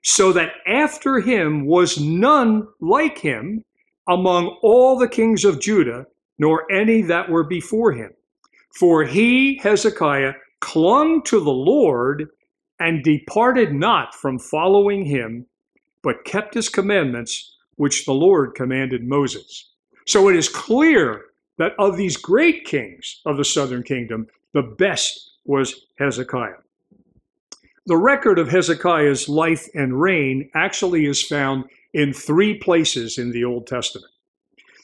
so 0.03 0.33
that 0.33 0.53
after 0.65 1.19
him 1.19 1.65
was 1.65 1.99
none 1.99 2.67
like 2.79 3.17
him 3.19 3.63
among 4.07 4.57
all 4.63 4.97
the 4.97 5.07
kings 5.07 5.45
of 5.45 5.61
Judah, 5.61 6.05
nor 6.39 6.71
any 6.71 7.01
that 7.03 7.29
were 7.29 7.43
before 7.43 7.91
him. 7.91 8.11
For 8.77 9.03
he, 9.03 9.57
Hezekiah, 9.57 10.33
clung 10.59 11.21
to 11.23 11.39
the 11.39 11.51
Lord 11.51 12.27
and 12.79 13.03
departed 13.03 13.73
not 13.73 14.15
from 14.15 14.39
following 14.39 15.05
him, 15.05 15.45
but 16.01 16.25
kept 16.25 16.55
his 16.55 16.67
commandments, 16.67 17.57
which 17.75 18.05
the 18.05 18.13
Lord 18.13 18.55
commanded 18.55 19.07
Moses. 19.07 19.71
So 20.07 20.29
it 20.29 20.35
is 20.35 20.49
clear 20.49 21.25
that 21.61 21.73
of 21.77 21.95
these 21.95 22.17
great 22.17 22.65
kings 22.65 23.21
of 23.23 23.37
the 23.37 23.45
southern 23.45 23.83
kingdom, 23.83 24.25
the 24.51 24.63
best 24.63 25.33
was 25.45 25.85
Hezekiah. 25.99 26.57
The 27.85 27.97
record 27.97 28.39
of 28.39 28.49
Hezekiah's 28.49 29.29
life 29.29 29.69
and 29.75 30.01
reign 30.01 30.49
actually 30.55 31.05
is 31.05 31.21
found 31.21 31.65
in 31.93 32.13
three 32.13 32.57
places 32.57 33.19
in 33.19 33.31
the 33.31 33.45
Old 33.45 33.67
Testament. 33.67 34.11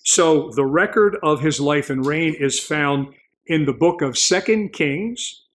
So 0.03 0.51
the 0.55 0.65
record 0.67 1.17
of 1.23 1.41
his 1.41 1.59
life 1.59 1.89
and 1.89 2.05
reign 2.05 2.35
is 2.39 2.59
found 2.59 3.07
in 3.47 3.65
the 3.65 3.73
book 3.73 4.03
of 4.03 4.15
Second 4.15 4.71
Kings, 4.71 5.45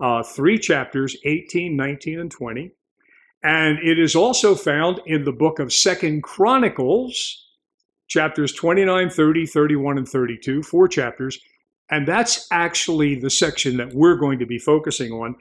uh, 0.00 0.22
three 0.22 0.58
chapters, 0.58 1.14
18, 1.26 1.76
19, 1.76 2.20
and 2.20 2.30
20. 2.30 2.70
And 3.42 3.78
it 3.80 3.98
is 3.98 4.16
also 4.16 4.54
found 4.54 5.02
in 5.04 5.24
the 5.24 5.32
book 5.32 5.58
of 5.58 5.74
Second 5.74 6.22
Chronicles, 6.22 7.49
chapters 8.10 8.52
29, 8.52 9.08
30, 9.08 9.46
31, 9.46 9.98
and 9.98 10.08
32, 10.08 10.62
four 10.62 10.86
chapters. 10.86 11.38
And 11.90 12.06
that's 12.06 12.46
actually 12.52 13.14
the 13.14 13.30
section 13.30 13.78
that 13.78 13.94
we're 13.94 14.16
going 14.16 14.38
to 14.40 14.46
be 14.46 14.58
focusing 14.58 15.12
on. 15.12 15.36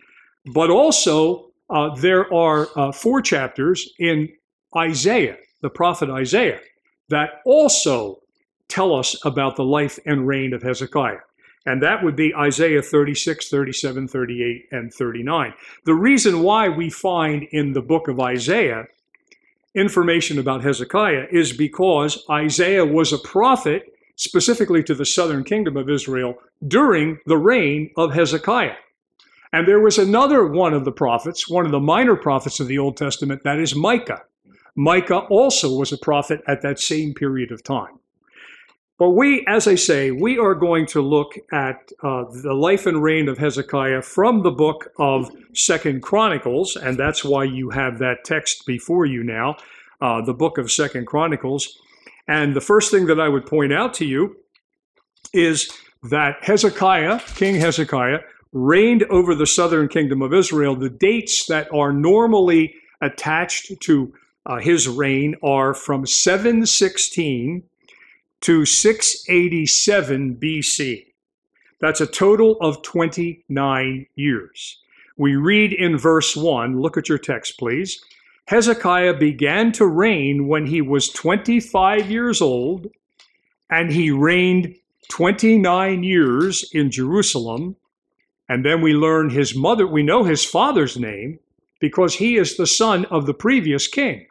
But 0.53 0.69
also, 0.69 1.51
uh, 1.69 1.93
there 1.95 2.33
are 2.33 2.69
uh, 2.75 2.91
four 2.91 3.21
chapters 3.21 3.87
in 3.99 4.29
Isaiah, 4.75 5.37
the 5.61 5.69
prophet 5.69 6.09
Isaiah, 6.09 6.59
that 7.09 7.41
also 7.45 8.19
tell 8.67 8.95
us 8.95 9.15
about 9.25 9.55
the 9.55 9.63
life 9.63 9.99
and 10.05 10.27
reign 10.27 10.53
of 10.53 10.63
Hezekiah. 10.63 11.17
And 11.65 11.83
that 11.83 12.03
would 12.03 12.15
be 12.15 12.33
Isaiah 12.33 12.81
36, 12.81 13.49
37, 13.49 14.07
38, 14.07 14.65
and 14.71 14.93
39. 14.93 15.53
The 15.85 15.93
reason 15.93 16.41
why 16.41 16.69
we 16.69 16.89
find 16.89 17.43
in 17.51 17.73
the 17.73 17.81
book 17.81 18.07
of 18.07 18.19
Isaiah 18.19 18.85
information 19.75 20.39
about 20.39 20.63
Hezekiah 20.63 21.27
is 21.31 21.53
because 21.53 22.23
Isaiah 22.29 22.85
was 22.85 23.13
a 23.13 23.17
prophet 23.17 23.93
specifically 24.15 24.83
to 24.83 24.95
the 24.95 25.05
southern 25.05 25.43
kingdom 25.43 25.77
of 25.77 25.89
Israel 25.89 26.35
during 26.67 27.19
the 27.25 27.37
reign 27.37 27.91
of 27.95 28.13
Hezekiah. 28.13 28.75
And 29.53 29.67
there 29.67 29.79
was 29.79 29.97
another 29.97 30.45
one 30.45 30.73
of 30.73 30.85
the 30.85 30.91
prophets, 30.91 31.49
one 31.49 31.65
of 31.65 31.71
the 31.71 31.79
minor 31.79 32.15
prophets 32.15 32.59
of 32.59 32.67
the 32.67 32.77
Old 32.77 32.97
Testament, 32.97 33.43
that 33.43 33.59
is 33.59 33.75
Micah. 33.75 34.23
Micah 34.75 35.19
also 35.29 35.75
was 35.75 35.91
a 35.91 35.97
prophet 35.97 36.41
at 36.47 36.61
that 36.61 36.79
same 36.79 37.13
period 37.13 37.51
of 37.51 37.63
time. 37.63 37.99
But 38.99 39.11
we, 39.11 39.45
as 39.47 39.65
I 39.65 39.75
say, 39.75 40.11
we 40.11 40.37
are 40.37 40.53
going 40.53 40.85
to 40.87 41.01
look 41.01 41.35
at 41.53 41.89
uh, 42.03 42.25
the 42.43 42.53
life 42.53 42.85
and 42.85 43.01
reign 43.01 43.29
of 43.29 43.37
Hezekiah 43.37 44.01
from 44.01 44.43
the 44.43 44.51
book 44.51 44.91
of 44.99 45.31
Second 45.53 46.03
Chronicles, 46.03 46.75
and 46.75 46.99
that's 46.99 47.23
why 47.23 47.45
you 47.45 47.69
have 47.69 47.99
that 47.99 48.25
text 48.25 48.65
before 48.65 49.05
you 49.05 49.23
now, 49.23 49.55
uh, 50.01 50.21
the 50.21 50.33
book 50.33 50.57
of 50.57 50.69
Second 50.69 51.07
Chronicles. 51.07 51.79
And 52.27 52.53
the 52.53 52.61
first 52.61 52.91
thing 52.91 53.05
that 53.05 53.21
I 53.21 53.29
would 53.29 53.45
point 53.45 53.71
out 53.71 53.93
to 53.95 54.05
you 54.05 54.35
is 55.31 55.71
that 56.03 56.35
Hezekiah, 56.41 57.21
King 57.35 57.55
Hezekiah, 57.55 58.19
reigned 58.51 59.03
over 59.03 59.33
the 59.33 59.47
southern 59.47 59.87
kingdom 59.87 60.21
of 60.21 60.33
Israel. 60.33 60.75
The 60.75 60.89
dates 60.89 61.45
that 61.45 61.73
are 61.73 61.93
normally 61.93 62.75
attached 63.01 63.79
to 63.79 64.13
uh, 64.45 64.57
his 64.57 64.89
reign 64.89 65.35
are 65.41 65.73
from 65.73 66.05
716 66.05 67.63
to 68.41 68.65
687 68.65 70.35
BC. 70.35 71.05
That's 71.81 72.01
a 72.01 72.07
total 72.07 72.57
of 72.61 72.81
29 72.81 74.05
years. 74.15 74.81
We 75.17 75.35
read 75.35 75.73
in 75.73 75.97
verse 75.97 76.35
1, 76.35 76.81
look 76.81 76.97
at 76.97 77.09
your 77.09 77.17
text, 77.17 77.57
please. 77.57 78.01
Hezekiah 78.45 79.15
began 79.15 79.71
to 79.73 79.85
reign 79.85 80.47
when 80.47 80.65
he 80.65 80.81
was 80.81 81.09
25 81.09 82.09
years 82.09 82.41
old, 82.41 82.87
and 83.69 83.91
he 83.91 84.11
reigned 84.11 84.75
29 85.09 86.03
years 86.03 86.69
in 86.73 86.89
Jerusalem. 86.89 87.75
And 88.47 88.65
then 88.65 88.81
we 88.81 88.93
learn 88.93 89.29
his 89.29 89.55
mother, 89.55 89.85
we 89.85 90.03
know 90.03 90.23
his 90.23 90.43
father's 90.43 90.97
name 90.97 91.39
because 91.79 92.15
he 92.15 92.37
is 92.37 92.57
the 92.57 92.67
son 92.67 93.05
of 93.05 93.25
the 93.25 93.33
previous 93.33 93.87
king. 93.87 94.25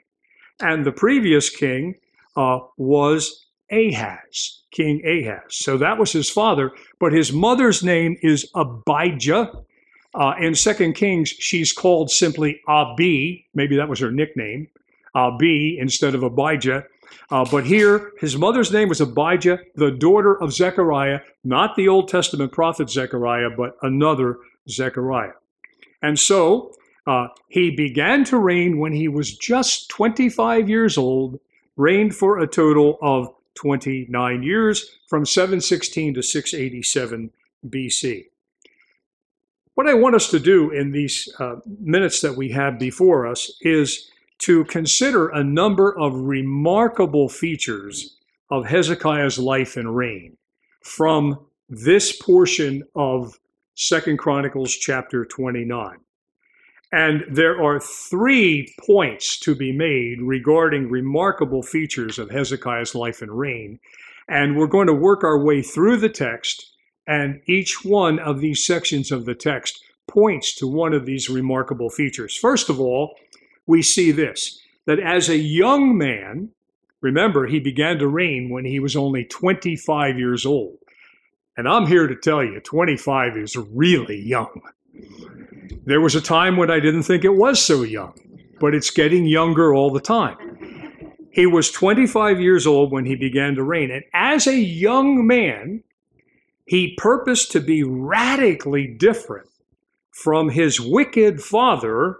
And 0.60 0.84
the 0.84 0.92
previous 0.92 1.50
king 1.50 1.94
uh, 2.36 2.60
was 2.76 3.46
Ahaz, 3.70 4.62
King 4.70 5.02
Ahaz. 5.04 5.42
So 5.50 5.76
that 5.78 5.98
was 5.98 6.12
his 6.12 6.30
father, 6.30 6.72
but 6.98 7.12
his 7.12 7.32
mother's 7.32 7.82
name 7.82 8.16
is 8.22 8.50
Abijah. 8.54 9.52
Uh, 10.14 10.34
in 10.40 10.54
Second 10.54 10.94
Kings, 10.94 11.28
she's 11.28 11.72
called 11.72 12.10
simply 12.10 12.60
Abi. 12.66 13.46
Maybe 13.54 13.76
that 13.76 13.88
was 13.88 14.00
her 14.00 14.10
nickname, 14.10 14.68
Abi 15.14 15.78
instead 15.78 16.14
of 16.14 16.22
Abijah. 16.22 16.84
Uh, 17.30 17.44
but 17.50 17.64
here, 17.66 18.12
his 18.18 18.36
mother's 18.36 18.72
name 18.72 18.88
was 18.88 19.00
Abijah, 19.00 19.60
the 19.74 19.90
daughter 19.90 20.40
of 20.42 20.52
Zechariah, 20.52 21.20
not 21.44 21.76
the 21.76 21.88
Old 21.88 22.08
Testament 22.08 22.52
prophet 22.52 22.88
Zechariah, 22.88 23.50
but 23.56 23.76
another 23.82 24.38
Zechariah. 24.68 25.32
And 26.02 26.18
so 26.18 26.74
uh, 27.06 27.28
he 27.48 27.70
began 27.70 28.24
to 28.24 28.38
reign 28.38 28.78
when 28.78 28.92
he 28.92 29.08
was 29.08 29.36
just 29.36 29.88
25 29.90 30.68
years 30.68 30.96
old, 30.96 31.40
reigned 31.76 32.14
for 32.14 32.38
a 32.38 32.46
total 32.46 32.98
of 33.02 33.34
29 33.58 34.42
years 34.42 34.98
from 35.08 35.26
716 35.26 36.14
to 36.14 36.22
687 36.22 37.30
BC. 37.68 38.26
What 39.74 39.88
I 39.88 39.94
want 39.94 40.14
us 40.14 40.30
to 40.30 40.38
do 40.38 40.70
in 40.70 40.92
these 40.92 41.28
uh, 41.40 41.56
minutes 41.80 42.20
that 42.20 42.36
we 42.36 42.50
have 42.50 42.78
before 42.78 43.26
us 43.26 43.52
is 43.60 44.10
to 44.38 44.64
consider 44.66 45.28
a 45.28 45.42
number 45.42 45.98
of 45.98 46.14
remarkable 46.14 47.28
features 47.28 48.16
of 48.50 48.66
Hezekiah's 48.66 49.38
life 49.38 49.76
and 49.76 49.94
reign 49.94 50.36
from 50.82 51.38
this 51.68 52.16
portion 52.16 52.84
of 52.94 53.38
Second 53.74 54.18
Chronicles 54.18 54.72
chapter 54.74 55.24
29. 55.24 55.98
And 56.90 57.24
there 57.30 57.62
are 57.62 57.80
three 57.80 58.74
points 58.86 59.38
to 59.40 59.54
be 59.54 59.72
made 59.72 60.22
regarding 60.22 60.90
remarkable 60.90 61.62
features 61.62 62.18
of 62.18 62.30
Hezekiah's 62.30 62.94
life 62.94 63.20
and 63.20 63.30
reign. 63.30 63.78
And 64.26 64.56
we're 64.56 64.66
going 64.66 64.86
to 64.86 64.94
work 64.94 65.22
our 65.22 65.42
way 65.42 65.62
through 65.62 65.98
the 65.98 66.08
text, 66.08 66.70
and 67.06 67.40
each 67.46 67.84
one 67.84 68.18
of 68.18 68.40
these 68.40 68.64
sections 68.64 69.10
of 69.10 69.24
the 69.24 69.34
text 69.34 69.82
points 70.06 70.54
to 70.56 70.66
one 70.66 70.94
of 70.94 71.04
these 71.04 71.28
remarkable 71.28 71.90
features. 71.90 72.36
First 72.36 72.70
of 72.70 72.80
all, 72.80 73.14
we 73.66 73.82
see 73.82 74.10
this 74.10 74.60
that 74.86 74.98
as 74.98 75.28
a 75.28 75.36
young 75.36 75.98
man, 75.98 76.48
remember, 77.02 77.46
he 77.46 77.60
began 77.60 77.98
to 77.98 78.08
reign 78.08 78.48
when 78.48 78.64
he 78.64 78.80
was 78.80 78.96
only 78.96 79.24
25 79.24 80.18
years 80.18 80.46
old. 80.46 80.78
And 81.58 81.68
I'm 81.68 81.86
here 81.86 82.06
to 82.06 82.16
tell 82.16 82.42
you, 82.42 82.60
25 82.60 83.36
is 83.36 83.54
really 83.54 84.18
young. 84.18 84.62
There 85.84 86.00
was 86.00 86.14
a 86.14 86.20
time 86.20 86.56
when 86.56 86.70
I 86.70 86.80
didn't 86.80 87.04
think 87.04 87.24
it 87.24 87.34
was 87.34 87.64
so 87.64 87.82
young, 87.82 88.14
but 88.60 88.74
it's 88.74 88.90
getting 88.90 89.26
younger 89.26 89.74
all 89.74 89.90
the 89.90 90.00
time. 90.00 90.36
He 91.30 91.46
was 91.46 91.70
25 91.70 92.40
years 92.40 92.66
old 92.66 92.90
when 92.90 93.04
he 93.04 93.14
began 93.14 93.54
to 93.54 93.62
reign. 93.62 93.90
And 93.90 94.04
as 94.12 94.46
a 94.46 94.58
young 94.58 95.26
man, 95.26 95.82
he 96.66 96.94
purposed 96.98 97.52
to 97.52 97.60
be 97.60 97.82
radically 97.82 98.86
different 98.86 99.48
from 100.12 100.48
his 100.48 100.80
wicked 100.80 101.40
father, 101.40 102.18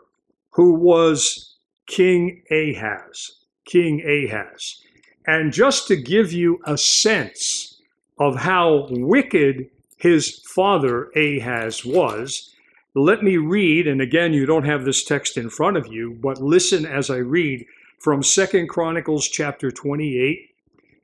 who 0.50 0.72
was 0.74 1.56
King 1.86 2.42
Ahaz. 2.50 3.32
King 3.64 4.00
Ahaz. 4.02 4.82
And 5.26 5.52
just 5.52 5.88
to 5.88 5.96
give 5.96 6.32
you 6.32 6.60
a 6.64 6.78
sense 6.78 7.80
of 8.18 8.36
how 8.36 8.86
wicked 8.90 9.68
his 9.96 10.38
father 10.46 11.10
Ahaz 11.16 11.84
was, 11.84 12.54
let 12.98 13.22
me 13.22 13.36
read, 13.36 13.86
and 13.86 14.00
again, 14.00 14.32
you 14.32 14.46
don't 14.46 14.64
have 14.64 14.84
this 14.84 15.04
text 15.04 15.36
in 15.36 15.50
front 15.50 15.76
of 15.76 15.86
you, 15.86 16.18
but 16.20 16.42
listen 16.42 16.84
as 16.86 17.10
I 17.10 17.16
read 17.16 17.66
from 17.98 18.22
Second 18.22 18.68
Chronicles 18.68 19.28
chapter 19.28 19.70
28, 19.70 20.50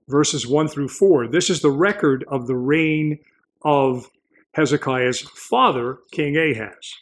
verses 0.09 0.47
1 0.47 0.69
through 0.69 0.89
4. 0.89 1.29
This 1.29 1.51
is 1.51 1.61
the 1.61 1.71
record 1.71 2.25
of 2.29 2.47
the 2.47 2.57
reign 2.57 3.19
of 3.63 4.11
Hezekiah's 4.53 5.21
father, 5.21 5.99
King 6.13 6.37
Ahaz. 6.37 6.95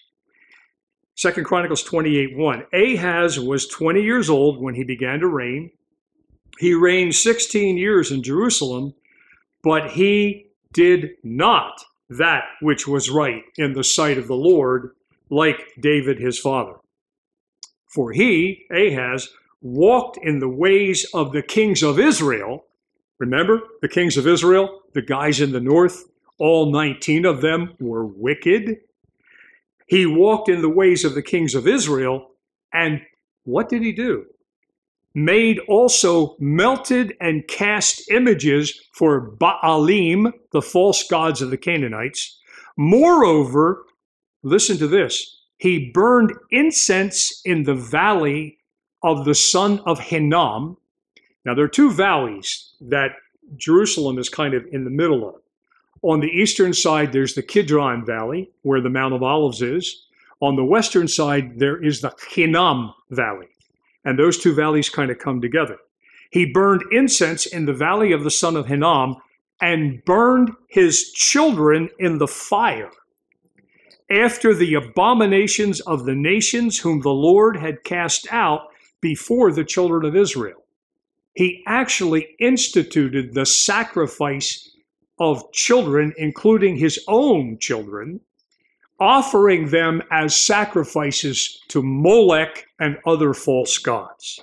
Second 1.15 1.45
Chronicles 1.45 1.83
28 1.83 2.37
1. 2.37 2.67
Ahaz 2.73 3.39
was 3.39 3.69
20 3.69 4.03
years 4.03 4.31
old 4.31 4.61
when 4.61 4.75
he 4.75 4.83
began 4.83 5.21
to 5.21 5.27
reign. 5.27 5.71
He 6.59 6.75
reigned 6.75 7.15
16 7.15 7.77
years 7.77 8.11
in 8.11 8.23
Jerusalem, 8.23 8.95
but 9.63 9.91
he 9.91 10.47
did 10.73 11.11
not 11.23 11.85
that 12.19 12.45
which 12.61 12.87
was 12.87 13.11
right 13.11 13.43
in 13.57 13.73
the 13.73 13.85
sight 13.85 14.19
of 14.19 14.27
the 14.27 14.37
Lord, 14.37 14.95
like 15.31 15.61
David 15.81 16.19
his 16.19 16.39
father. 16.39 16.75
For 17.89 18.13
he, 18.13 18.65
Ahaz, 18.71 19.29
walked 19.61 20.19
in 20.23 20.39
the 20.39 20.49
ways 20.49 21.07
of 21.15 21.33
the 21.33 21.43
kings 21.43 21.83
of 21.83 21.99
Israel. 21.99 22.65
Remember 23.19 23.61
the 23.81 23.89
kings 23.89 24.17
of 24.17 24.27
Israel, 24.27 24.81
the 24.95 25.03
guys 25.03 25.41
in 25.41 25.53
the 25.53 25.61
north, 25.61 26.05
all 26.39 26.73
19 26.73 27.25
of 27.25 27.41
them 27.41 27.75
were 27.79 28.05
wicked. 28.05 28.79
He 29.87 30.07
walked 30.07 30.49
in 30.49 30.63
the 30.63 30.69
ways 30.69 31.05
of 31.05 31.15
the 31.15 31.23
kings 31.23 31.55
of 31.55 31.69
Israel, 31.69 32.31
and 32.73 33.03
what 33.45 33.69
did 33.69 33.83
he 33.83 33.93
do? 33.93 34.27
Made 35.15 35.59
also 35.69 36.37
melted 36.39 37.15
and 37.21 37.47
cast 37.49 38.11
images 38.11 38.81
for 38.93 39.31
Baalim, 39.33 40.33
the 40.53 40.63
false 40.63 41.07
gods 41.09 41.43
of 41.43 41.51
the 41.51 41.57
Canaanites. 41.57 42.39
Moreover, 42.77 43.85
listen 44.43 44.79
to 44.79 44.87
this 44.89 45.39
he 45.59 45.91
burned 45.95 46.33
incense 46.51 47.41
in 47.45 47.63
the 47.63 47.75
valley 47.75 48.59
of 49.05 49.25
the 49.25 49.35
son 49.35 49.81
of 49.87 50.01
Hinnom. 50.01 50.77
Now, 51.45 51.55
there 51.55 51.65
are 51.65 51.69
two 51.69 51.93
valleys 51.93 52.75
that 52.81 53.13
Jerusalem 53.57 54.19
is 54.19 54.29
kind 54.29 54.55
of 54.55 54.67
in 54.73 54.83
the 54.83 54.91
middle 54.91 55.29
of. 55.29 55.37
On 56.03 56.19
the 56.19 56.27
eastern 56.27 56.73
side, 56.73 57.13
there's 57.13 57.35
the 57.35 57.45
Kidron 57.45 58.05
Valley, 58.05 58.51
where 58.63 58.81
the 58.81 58.91
Mount 58.91 59.15
of 59.15 59.23
Olives 59.23 59.63
is. 59.63 60.05
On 60.41 60.57
the 60.57 60.65
western 60.65 61.07
side, 61.07 61.61
there 61.61 61.81
is 61.81 62.01
the 62.01 62.13
Hinnom 62.31 62.93
Valley 63.11 63.52
and 64.05 64.19
those 64.19 64.39
two 64.39 64.55
valleys 64.55 64.89
kind 64.89 65.11
of 65.11 65.19
come 65.19 65.41
together. 65.41 65.79
He 66.31 66.47
burned 66.47 66.83
incense 66.93 67.47
in 67.47 67.67
the 67.67 67.75
valley 67.75 68.13
of 68.13 68.25
the 68.25 68.31
son 68.31 68.57
of 68.57 68.67
Hinnom 68.67 69.17
and 69.61 70.05
burned 70.05 70.51
his 70.69 71.13
children 71.13 71.89
in 71.99 72.19
the 72.19 72.27
fire 72.27 72.91
after 74.11 74.55
the 74.55 74.75
abominations 74.75 75.81
of 75.81 76.05
the 76.05 76.15
nations 76.15 76.79
whom 76.79 77.01
the 77.01 77.11
Lord 77.11 77.57
had 77.57 77.85
cast 77.85 78.27
out 78.31 78.69
before 79.01 79.53
the 79.53 79.65
children 79.65 80.05
of 80.05 80.17
Israel. 80.17 80.65
He 81.35 81.63
actually 81.67 82.37
instituted 82.39 83.33
the 83.33 83.47
sacrifice 83.47 84.71
of 85.19 85.51
children, 85.53 86.13
including 86.19 86.77
his 86.77 87.03
own 87.09 87.59
children, 87.59 88.21
offering 89.03 89.69
them 89.71 90.01
as 90.13 90.41
sacrifices 90.41 91.59
to 91.67 91.83
Molech 91.83 92.67
and 92.79 92.97
other 93.05 93.35
false 93.35 93.77
gods. 93.77 94.39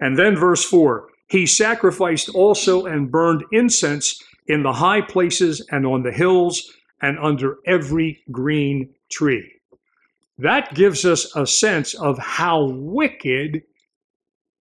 And 0.00 0.18
then 0.18 0.34
verse 0.34 0.64
4 0.64 1.08
He 1.28 1.46
sacrificed 1.46 2.28
also 2.30 2.86
and 2.86 3.10
burned 3.10 3.44
incense 3.52 4.20
in 4.48 4.64
the 4.64 4.72
high 4.72 5.00
places 5.00 5.64
and 5.70 5.86
on 5.86 6.02
the 6.02 6.10
hills 6.10 6.72
and 7.00 7.18
under 7.20 7.58
every 7.66 8.20
green 8.32 8.92
tree. 9.12 9.48
That 10.38 10.74
gives 10.74 11.04
us 11.04 11.34
a 11.36 11.46
sense 11.46 11.94
of 11.94 12.18
how 12.18 12.64
wicked 12.64 13.62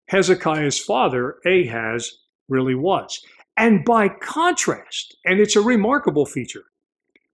Hezekiah's 0.06 0.78
father, 0.78 1.36
Ahaz, 1.44 2.10
really 2.48 2.74
was. 2.74 3.20
And 3.58 3.84
by 3.84 4.08
contrast, 4.08 5.14
and 5.26 5.38
it's 5.38 5.56
a 5.56 5.60
remarkable 5.60 6.24
feature, 6.24 6.64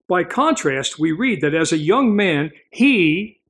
by 0.09 0.25
contrast, 0.25 0.99
we 0.99 1.13
read 1.13 1.41
that 1.41 1.55
as 1.55 1.73
a 1.73 1.79
young 1.79 2.15
man, 2.15 2.51
he, 2.71 3.41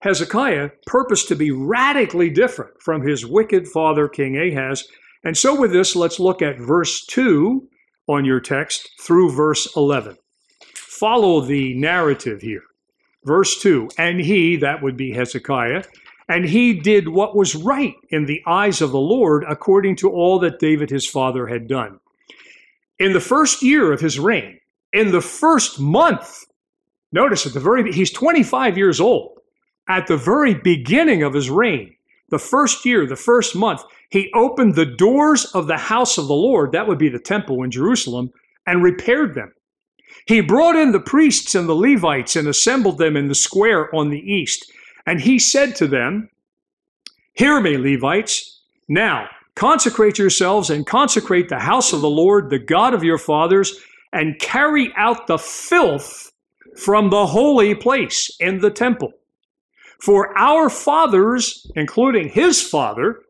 Hezekiah, 0.00 0.70
purposed 0.86 1.28
to 1.28 1.36
be 1.36 1.50
radically 1.50 2.30
different 2.30 2.80
from 2.80 3.02
his 3.02 3.24
wicked 3.24 3.66
father, 3.66 4.08
King 4.08 4.36
Ahaz. 4.36 4.86
And 5.24 5.36
so, 5.36 5.58
with 5.58 5.72
this, 5.72 5.96
let's 5.96 6.20
look 6.20 6.42
at 6.42 6.58
verse 6.58 7.04
2 7.06 7.66
on 8.06 8.24
your 8.24 8.40
text 8.40 8.90
through 9.00 9.32
verse 9.32 9.74
11. 9.76 10.18
Follow 10.74 11.40
the 11.40 11.74
narrative 11.74 12.42
here. 12.42 12.64
Verse 13.24 13.58
2 13.60 13.88
And 13.96 14.20
he, 14.20 14.56
that 14.56 14.82
would 14.82 14.96
be 14.96 15.12
Hezekiah, 15.12 15.84
and 16.28 16.44
he 16.44 16.74
did 16.74 17.08
what 17.08 17.36
was 17.36 17.54
right 17.54 17.94
in 18.10 18.26
the 18.26 18.42
eyes 18.46 18.80
of 18.80 18.92
the 18.92 19.00
Lord 19.00 19.44
according 19.48 19.96
to 19.96 20.10
all 20.10 20.38
that 20.40 20.58
David 20.58 20.90
his 20.90 21.08
father 21.08 21.46
had 21.46 21.66
done. 21.66 22.00
In 22.98 23.12
the 23.12 23.20
first 23.20 23.62
year 23.62 23.92
of 23.92 24.00
his 24.00 24.18
reign, 24.18 24.60
in 24.94 25.10
the 25.10 25.20
first 25.20 25.78
month, 25.78 26.46
notice 27.12 27.46
at 27.46 27.52
the 27.52 27.60
very, 27.60 27.92
he's 27.92 28.12
25 28.12 28.78
years 28.78 29.00
old. 29.00 29.38
At 29.86 30.06
the 30.06 30.16
very 30.16 30.54
beginning 30.54 31.22
of 31.22 31.34
his 31.34 31.50
reign, 31.50 31.94
the 32.30 32.38
first 32.38 32.86
year, 32.86 33.06
the 33.06 33.16
first 33.16 33.54
month, 33.54 33.82
he 34.08 34.30
opened 34.34 34.76
the 34.76 34.86
doors 34.86 35.44
of 35.46 35.66
the 35.66 35.76
house 35.76 36.16
of 36.16 36.26
the 36.28 36.34
Lord, 36.34 36.72
that 36.72 36.88
would 36.88 36.98
be 36.98 37.10
the 37.10 37.18
temple 37.18 37.62
in 37.62 37.70
Jerusalem, 37.70 38.32
and 38.66 38.82
repaired 38.82 39.34
them. 39.34 39.52
He 40.26 40.40
brought 40.40 40.76
in 40.76 40.92
the 40.92 41.00
priests 41.00 41.54
and 41.54 41.68
the 41.68 41.74
Levites 41.74 42.36
and 42.36 42.48
assembled 42.48 42.96
them 42.96 43.16
in 43.16 43.28
the 43.28 43.34
square 43.34 43.94
on 43.94 44.08
the 44.08 44.20
east. 44.20 44.72
And 45.06 45.20
he 45.20 45.38
said 45.38 45.76
to 45.76 45.86
them, 45.86 46.30
Hear 47.34 47.60
me, 47.60 47.76
Levites. 47.76 48.62
Now, 48.88 49.28
consecrate 49.54 50.18
yourselves 50.18 50.70
and 50.70 50.86
consecrate 50.86 51.48
the 51.48 51.58
house 51.58 51.92
of 51.92 52.00
the 52.00 52.08
Lord, 52.08 52.48
the 52.48 52.58
God 52.58 52.94
of 52.94 53.04
your 53.04 53.18
fathers, 53.18 53.78
and 54.14 54.38
carry 54.38 54.92
out 54.96 55.26
the 55.26 55.38
filth 55.38 56.32
from 56.78 57.10
the 57.10 57.26
holy 57.26 57.74
place 57.74 58.30
in 58.40 58.60
the 58.60 58.70
temple. 58.70 59.12
For 60.00 60.36
our 60.38 60.70
fathers, 60.70 61.70
including 61.76 62.28
his 62.28 62.62
father, 62.62 63.20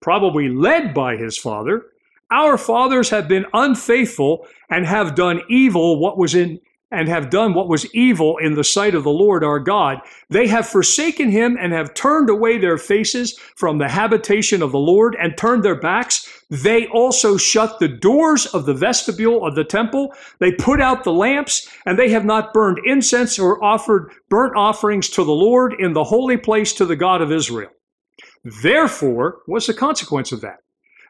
probably 0.00 0.48
led 0.48 0.94
by 0.94 1.16
his 1.16 1.36
father, 1.36 1.86
our 2.30 2.56
fathers 2.56 3.10
have 3.10 3.28
been 3.28 3.46
unfaithful 3.52 4.46
and 4.70 4.86
have 4.86 5.14
done 5.14 5.42
evil 5.48 5.98
what 5.98 6.18
was 6.18 6.34
in 6.34 6.60
and 6.90 7.08
have 7.08 7.30
done 7.30 7.52
what 7.52 7.68
was 7.68 7.92
evil 7.94 8.36
in 8.38 8.54
the 8.54 8.64
sight 8.64 8.94
of 8.94 9.02
the 9.02 9.10
Lord 9.10 9.42
our 9.42 9.58
God. 9.58 9.98
They 10.30 10.46
have 10.46 10.68
forsaken 10.68 11.30
him 11.30 11.56
and 11.60 11.72
have 11.72 11.94
turned 11.94 12.30
away 12.30 12.58
their 12.58 12.78
faces 12.78 13.36
from 13.56 13.78
the 13.78 13.88
habitation 13.88 14.62
of 14.62 14.70
the 14.70 14.78
Lord 14.78 15.16
and 15.20 15.36
turned 15.36 15.64
their 15.64 15.80
backs. 15.80 16.44
They 16.48 16.86
also 16.86 17.36
shut 17.36 17.80
the 17.80 17.88
doors 17.88 18.46
of 18.46 18.66
the 18.66 18.74
vestibule 18.74 19.44
of 19.44 19.56
the 19.56 19.64
temple. 19.64 20.14
They 20.38 20.52
put 20.52 20.80
out 20.80 21.02
the 21.02 21.12
lamps 21.12 21.68
and 21.86 21.98
they 21.98 22.10
have 22.10 22.24
not 22.24 22.54
burned 22.54 22.78
incense 22.86 23.38
or 23.38 23.62
offered 23.64 24.12
burnt 24.28 24.56
offerings 24.56 25.08
to 25.10 25.24
the 25.24 25.32
Lord 25.32 25.74
in 25.80 25.92
the 25.92 26.04
holy 26.04 26.36
place 26.36 26.72
to 26.74 26.84
the 26.84 26.96
God 26.96 27.20
of 27.20 27.32
Israel. 27.32 27.70
Therefore, 28.62 29.38
what's 29.46 29.66
the 29.66 29.74
consequence 29.74 30.30
of 30.30 30.40
that? 30.42 30.58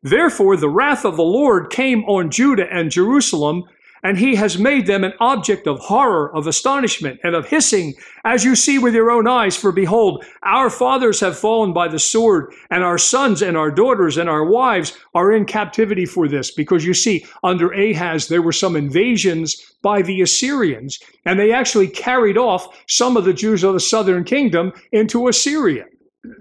Therefore, 0.02 0.56
the 0.56 0.70
wrath 0.70 1.04
of 1.04 1.16
the 1.16 1.22
Lord 1.22 1.70
came 1.70 2.04
on 2.04 2.30
Judah 2.30 2.66
and 2.72 2.90
Jerusalem 2.90 3.64
and 4.06 4.18
he 4.18 4.36
has 4.36 4.56
made 4.56 4.86
them 4.86 5.02
an 5.02 5.14
object 5.18 5.66
of 5.66 5.80
horror, 5.80 6.32
of 6.32 6.46
astonishment, 6.46 7.18
and 7.24 7.34
of 7.34 7.48
hissing, 7.48 7.92
as 8.24 8.44
you 8.44 8.54
see 8.54 8.78
with 8.78 8.94
your 8.94 9.10
own 9.10 9.26
eyes. 9.26 9.56
For 9.56 9.72
behold, 9.72 10.24
our 10.44 10.70
fathers 10.70 11.18
have 11.18 11.36
fallen 11.36 11.72
by 11.72 11.88
the 11.88 11.98
sword, 11.98 12.54
and 12.70 12.84
our 12.84 12.98
sons 12.98 13.42
and 13.42 13.56
our 13.56 13.68
daughters 13.68 14.16
and 14.16 14.28
our 14.30 14.44
wives 14.44 14.96
are 15.16 15.32
in 15.32 15.44
captivity 15.44 16.06
for 16.06 16.28
this. 16.28 16.52
Because 16.52 16.86
you 16.86 16.94
see, 16.94 17.26
under 17.42 17.72
Ahaz, 17.72 18.28
there 18.28 18.42
were 18.42 18.52
some 18.52 18.76
invasions 18.76 19.74
by 19.82 20.02
the 20.02 20.20
Assyrians, 20.20 21.00
and 21.24 21.36
they 21.36 21.50
actually 21.50 21.88
carried 21.88 22.38
off 22.38 22.80
some 22.86 23.16
of 23.16 23.24
the 23.24 23.34
Jews 23.34 23.64
of 23.64 23.74
the 23.74 23.80
southern 23.80 24.22
kingdom 24.22 24.72
into 24.92 25.26
Assyria. 25.26 25.86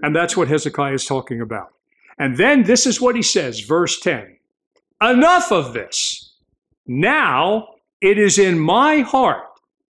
And 0.02 0.14
that's 0.14 0.36
what 0.36 0.46
Hezekiah 0.46 0.94
is 0.94 1.04
talking 1.04 1.40
about. 1.40 1.72
And 2.16 2.36
then 2.36 2.62
this 2.62 2.86
is 2.86 3.00
what 3.00 3.16
he 3.16 3.22
says, 3.22 3.58
verse 3.58 3.98
10 3.98 4.36
Enough 5.02 5.50
of 5.50 5.72
this. 5.72 6.25
Now 6.86 7.68
it 8.00 8.18
is 8.18 8.38
in 8.38 8.58
my 8.58 9.00
heart 9.00 9.44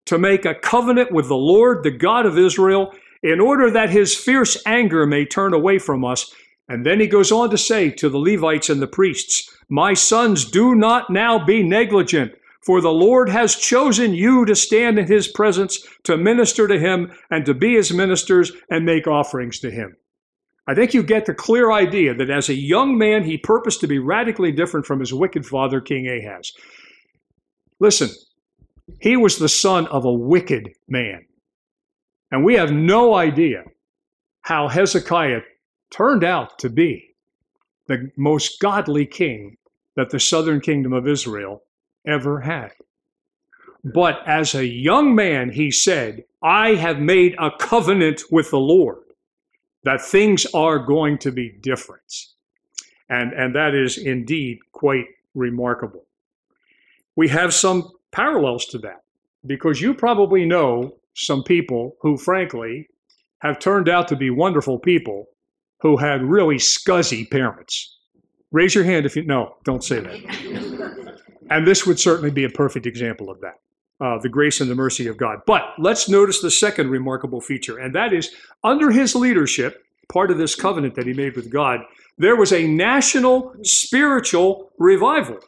to 0.07 0.17
make 0.17 0.45
a 0.45 0.55
covenant 0.55 1.11
with 1.11 1.27
the 1.27 1.35
Lord, 1.35 1.83
the 1.83 1.91
God 1.91 2.25
of 2.25 2.37
Israel, 2.37 2.91
in 3.21 3.39
order 3.39 3.69
that 3.69 3.89
his 3.89 4.15
fierce 4.15 4.61
anger 4.65 5.05
may 5.05 5.25
turn 5.25 5.53
away 5.53 5.79
from 5.79 6.05
us. 6.05 6.33
And 6.69 6.85
then 6.85 6.99
he 6.99 7.07
goes 7.07 7.31
on 7.31 7.49
to 7.49 7.57
say 7.57 7.89
to 7.91 8.09
the 8.09 8.17
Levites 8.17 8.69
and 8.69 8.81
the 8.81 8.87
priests, 8.87 9.49
My 9.69 9.93
sons, 9.93 10.45
do 10.45 10.75
not 10.75 11.09
now 11.09 11.43
be 11.43 11.63
negligent, 11.63 12.33
for 12.65 12.81
the 12.81 12.91
Lord 12.91 13.29
has 13.29 13.55
chosen 13.55 14.13
you 14.13 14.45
to 14.45 14.55
stand 14.55 14.99
in 14.99 15.07
his 15.07 15.27
presence, 15.27 15.85
to 16.03 16.17
minister 16.17 16.67
to 16.67 16.79
him, 16.79 17.11
and 17.29 17.45
to 17.45 17.53
be 17.53 17.75
his 17.75 17.93
ministers 17.93 18.51
and 18.69 18.85
make 18.85 19.07
offerings 19.07 19.59
to 19.59 19.71
him. 19.71 19.95
I 20.67 20.75
think 20.75 20.93
you 20.93 21.01
get 21.01 21.25
the 21.25 21.33
clear 21.33 21.71
idea 21.71 22.13
that 22.13 22.29
as 22.29 22.49
a 22.49 22.53
young 22.53 22.97
man, 22.97 23.23
he 23.23 23.37
purposed 23.37 23.79
to 23.81 23.87
be 23.87 23.99
radically 23.99 24.51
different 24.51 24.85
from 24.85 24.99
his 24.99 25.13
wicked 25.13 25.45
father, 25.45 25.79
King 25.79 26.07
Ahaz. 26.07 26.51
Listen, 27.79 28.09
he 28.99 29.17
was 29.17 29.37
the 29.37 29.49
son 29.49 29.87
of 29.87 30.05
a 30.05 30.13
wicked 30.13 30.73
man. 30.87 31.25
And 32.31 32.43
we 32.43 32.55
have 32.55 32.71
no 32.71 33.13
idea 33.15 33.63
how 34.41 34.67
Hezekiah 34.67 35.41
turned 35.91 36.23
out 36.23 36.59
to 36.59 36.69
be 36.69 37.15
the 37.87 38.11
most 38.17 38.59
godly 38.59 39.05
king 39.05 39.57
that 39.95 40.09
the 40.09 40.19
southern 40.19 40.59
kingdom 40.59 40.93
of 40.93 41.07
Israel 41.07 41.63
ever 42.05 42.41
had. 42.41 42.71
But 43.83 44.27
as 44.27 44.53
a 44.53 44.65
young 44.65 45.15
man, 45.15 45.49
he 45.49 45.71
said, 45.71 46.25
I 46.41 46.75
have 46.75 46.99
made 46.99 47.35
a 47.39 47.51
covenant 47.51 48.23
with 48.31 48.51
the 48.51 48.59
Lord 48.59 49.03
that 49.83 50.01
things 50.01 50.45
are 50.53 50.79
going 50.79 51.17
to 51.19 51.31
be 51.31 51.49
different. 51.49 52.25
And, 53.09 53.31
and 53.31 53.55
that 53.55 53.73
is 53.73 53.97
indeed 53.97 54.59
quite 54.73 55.05
remarkable 55.33 56.06
we 57.17 57.27
have 57.27 57.53
some 57.53 57.91
parallels 58.11 58.65
to 58.67 58.77
that 58.77 59.01
because 59.45 59.81
you 59.81 59.93
probably 59.93 60.45
know 60.45 60.95
some 61.15 61.43
people 61.43 61.97
who, 62.01 62.15
frankly, 62.15 62.87
have 63.39 63.59
turned 63.59 63.89
out 63.89 64.07
to 64.07 64.15
be 64.15 64.29
wonderful 64.29 64.79
people 64.79 65.25
who 65.81 65.97
had 65.97 66.21
really 66.21 66.55
scuzzy 66.55 67.29
parents. 67.29 67.97
Raise 68.51 68.73
your 68.73 68.83
hand 68.83 69.05
if 69.05 69.15
you 69.15 69.25
no, 69.25 69.57
don't 69.65 69.83
say 69.83 69.99
that. 69.99 71.19
and 71.49 71.67
this 71.67 71.85
would 71.85 71.99
certainly 71.99 72.31
be 72.31 72.43
a 72.43 72.49
perfect 72.49 72.85
example 72.85 73.29
of 73.29 73.41
that. 73.41 73.55
Uh, 73.99 74.19
the 74.19 74.29
grace 74.29 74.61
and 74.61 74.69
the 74.69 74.75
mercy 74.75 75.07
of 75.07 75.17
God. 75.17 75.39
But 75.47 75.73
let's 75.79 76.07
notice 76.07 76.39
the 76.39 76.51
second 76.51 76.91
remarkable 76.91 77.41
feature, 77.41 77.79
and 77.79 77.95
that 77.95 78.13
is 78.13 78.31
under 78.63 78.91
his 78.91 79.15
leadership, 79.15 79.83
part 80.07 80.29
of 80.29 80.37
this 80.37 80.53
covenant 80.53 80.93
that 80.95 81.07
he 81.07 81.13
made 81.13 81.35
with 81.35 81.49
God, 81.49 81.79
there 82.19 82.35
was 82.35 82.53
a 82.53 82.67
national 82.67 83.55
spiritual 83.63 84.71
revival 84.77 85.39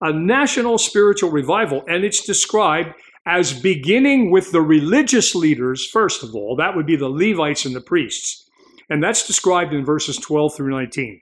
a 0.00 0.12
national 0.12 0.78
spiritual 0.78 1.30
revival, 1.30 1.84
and 1.88 2.04
it's 2.04 2.24
described 2.24 2.94
as 3.26 3.52
beginning 3.52 4.30
with 4.30 4.50
the 4.52 4.62
religious 4.62 5.34
leaders, 5.34 5.86
first 5.86 6.22
of 6.22 6.34
all. 6.34 6.56
That 6.56 6.74
would 6.74 6.86
be 6.86 6.96
the 6.96 7.08
Levites 7.08 7.64
and 7.64 7.74
the 7.74 7.80
priests. 7.80 8.48
And 8.88 9.02
that's 9.02 9.26
described 9.26 9.72
in 9.72 9.84
verses 9.84 10.16
12 10.16 10.56
through 10.56 10.70
19. 10.70 11.20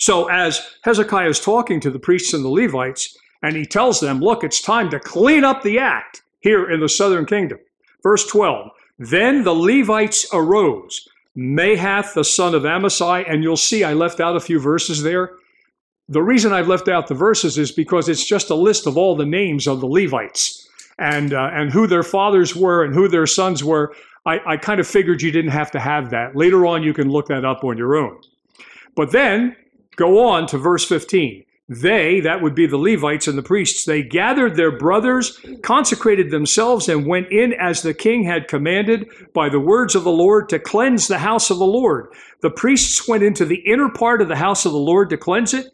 So, 0.00 0.30
as 0.30 0.76
Hezekiah 0.82 1.28
is 1.28 1.40
talking 1.40 1.80
to 1.80 1.90
the 1.90 1.98
priests 1.98 2.32
and 2.32 2.44
the 2.44 2.48
Levites, 2.48 3.16
and 3.42 3.56
he 3.56 3.66
tells 3.66 4.00
them, 4.00 4.20
Look, 4.20 4.44
it's 4.44 4.60
time 4.60 4.90
to 4.90 5.00
clean 5.00 5.44
up 5.44 5.62
the 5.62 5.78
act 5.78 6.22
here 6.40 6.70
in 6.70 6.80
the 6.80 6.88
southern 6.88 7.26
kingdom. 7.26 7.58
Verse 8.02 8.26
12 8.26 8.70
Then 8.98 9.42
the 9.42 9.54
Levites 9.54 10.26
arose, 10.32 11.08
Mahath 11.36 12.14
the 12.14 12.24
son 12.24 12.54
of 12.54 12.62
Amasai, 12.62 13.24
and 13.28 13.42
you'll 13.42 13.56
see 13.56 13.84
I 13.84 13.92
left 13.92 14.20
out 14.20 14.36
a 14.36 14.40
few 14.40 14.60
verses 14.60 15.02
there. 15.02 15.32
The 16.08 16.22
reason 16.22 16.52
I've 16.52 16.68
left 16.68 16.88
out 16.88 17.06
the 17.06 17.14
verses 17.14 17.58
is 17.58 17.70
because 17.70 18.08
it's 18.08 18.24
just 18.24 18.48
a 18.48 18.54
list 18.54 18.86
of 18.86 18.96
all 18.96 19.14
the 19.14 19.26
names 19.26 19.66
of 19.66 19.80
the 19.80 19.86
Levites 19.86 20.66
and 20.98 21.34
uh, 21.34 21.50
and 21.52 21.70
who 21.70 21.86
their 21.86 22.02
fathers 22.02 22.56
were 22.56 22.82
and 22.82 22.94
who 22.94 23.08
their 23.08 23.26
sons 23.26 23.62
were. 23.62 23.94
I, 24.24 24.40
I 24.46 24.56
kind 24.56 24.80
of 24.80 24.86
figured 24.86 25.22
you 25.22 25.30
didn't 25.30 25.50
have 25.52 25.70
to 25.72 25.80
have 25.80 26.10
that. 26.10 26.34
Later 26.34 26.66
on, 26.66 26.82
you 26.82 26.94
can 26.94 27.10
look 27.10 27.28
that 27.28 27.44
up 27.44 27.62
on 27.62 27.76
your 27.76 27.96
own. 27.96 28.20
But 28.96 29.12
then 29.12 29.54
go 29.96 30.26
on 30.26 30.46
to 30.48 30.58
verse 30.58 30.84
15. 30.84 31.44
They, 31.70 32.20
that 32.20 32.40
would 32.40 32.54
be 32.54 32.66
the 32.66 32.78
Levites 32.78 33.28
and 33.28 33.36
the 33.36 33.42
priests, 33.42 33.84
they 33.84 34.02
gathered 34.02 34.56
their 34.56 34.70
brothers, 34.70 35.38
consecrated 35.62 36.30
themselves, 36.30 36.88
and 36.88 37.06
went 37.06 37.30
in 37.30 37.52
as 37.52 37.82
the 37.82 37.92
king 37.92 38.24
had 38.24 38.48
commanded 38.48 39.06
by 39.34 39.50
the 39.50 39.60
words 39.60 39.94
of 39.94 40.04
the 40.04 40.10
Lord 40.10 40.48
to 40.48 40.58
cleanse 40.58 41.08
the 41.08 41.18
house 41.18 41.50
of 41.50 41.58
the 41.58 41.66
Lord. 41.66 42.08
The 42.40 42.50
priests 42.50 43.06
went 43.06 43.22
into 43.22 43.44
the 43.44 43.62
inner 43.66 43.90
part 43.90 44.22
of 44.22 44.28
the 44.28 44.36
house 44.36 44.64
of 44.64 44.72
the 44.72 44.78
Lord 44.78 45.10
to 45.10 45.18
cleanse 45.18 45.52
it, 45.52 45.66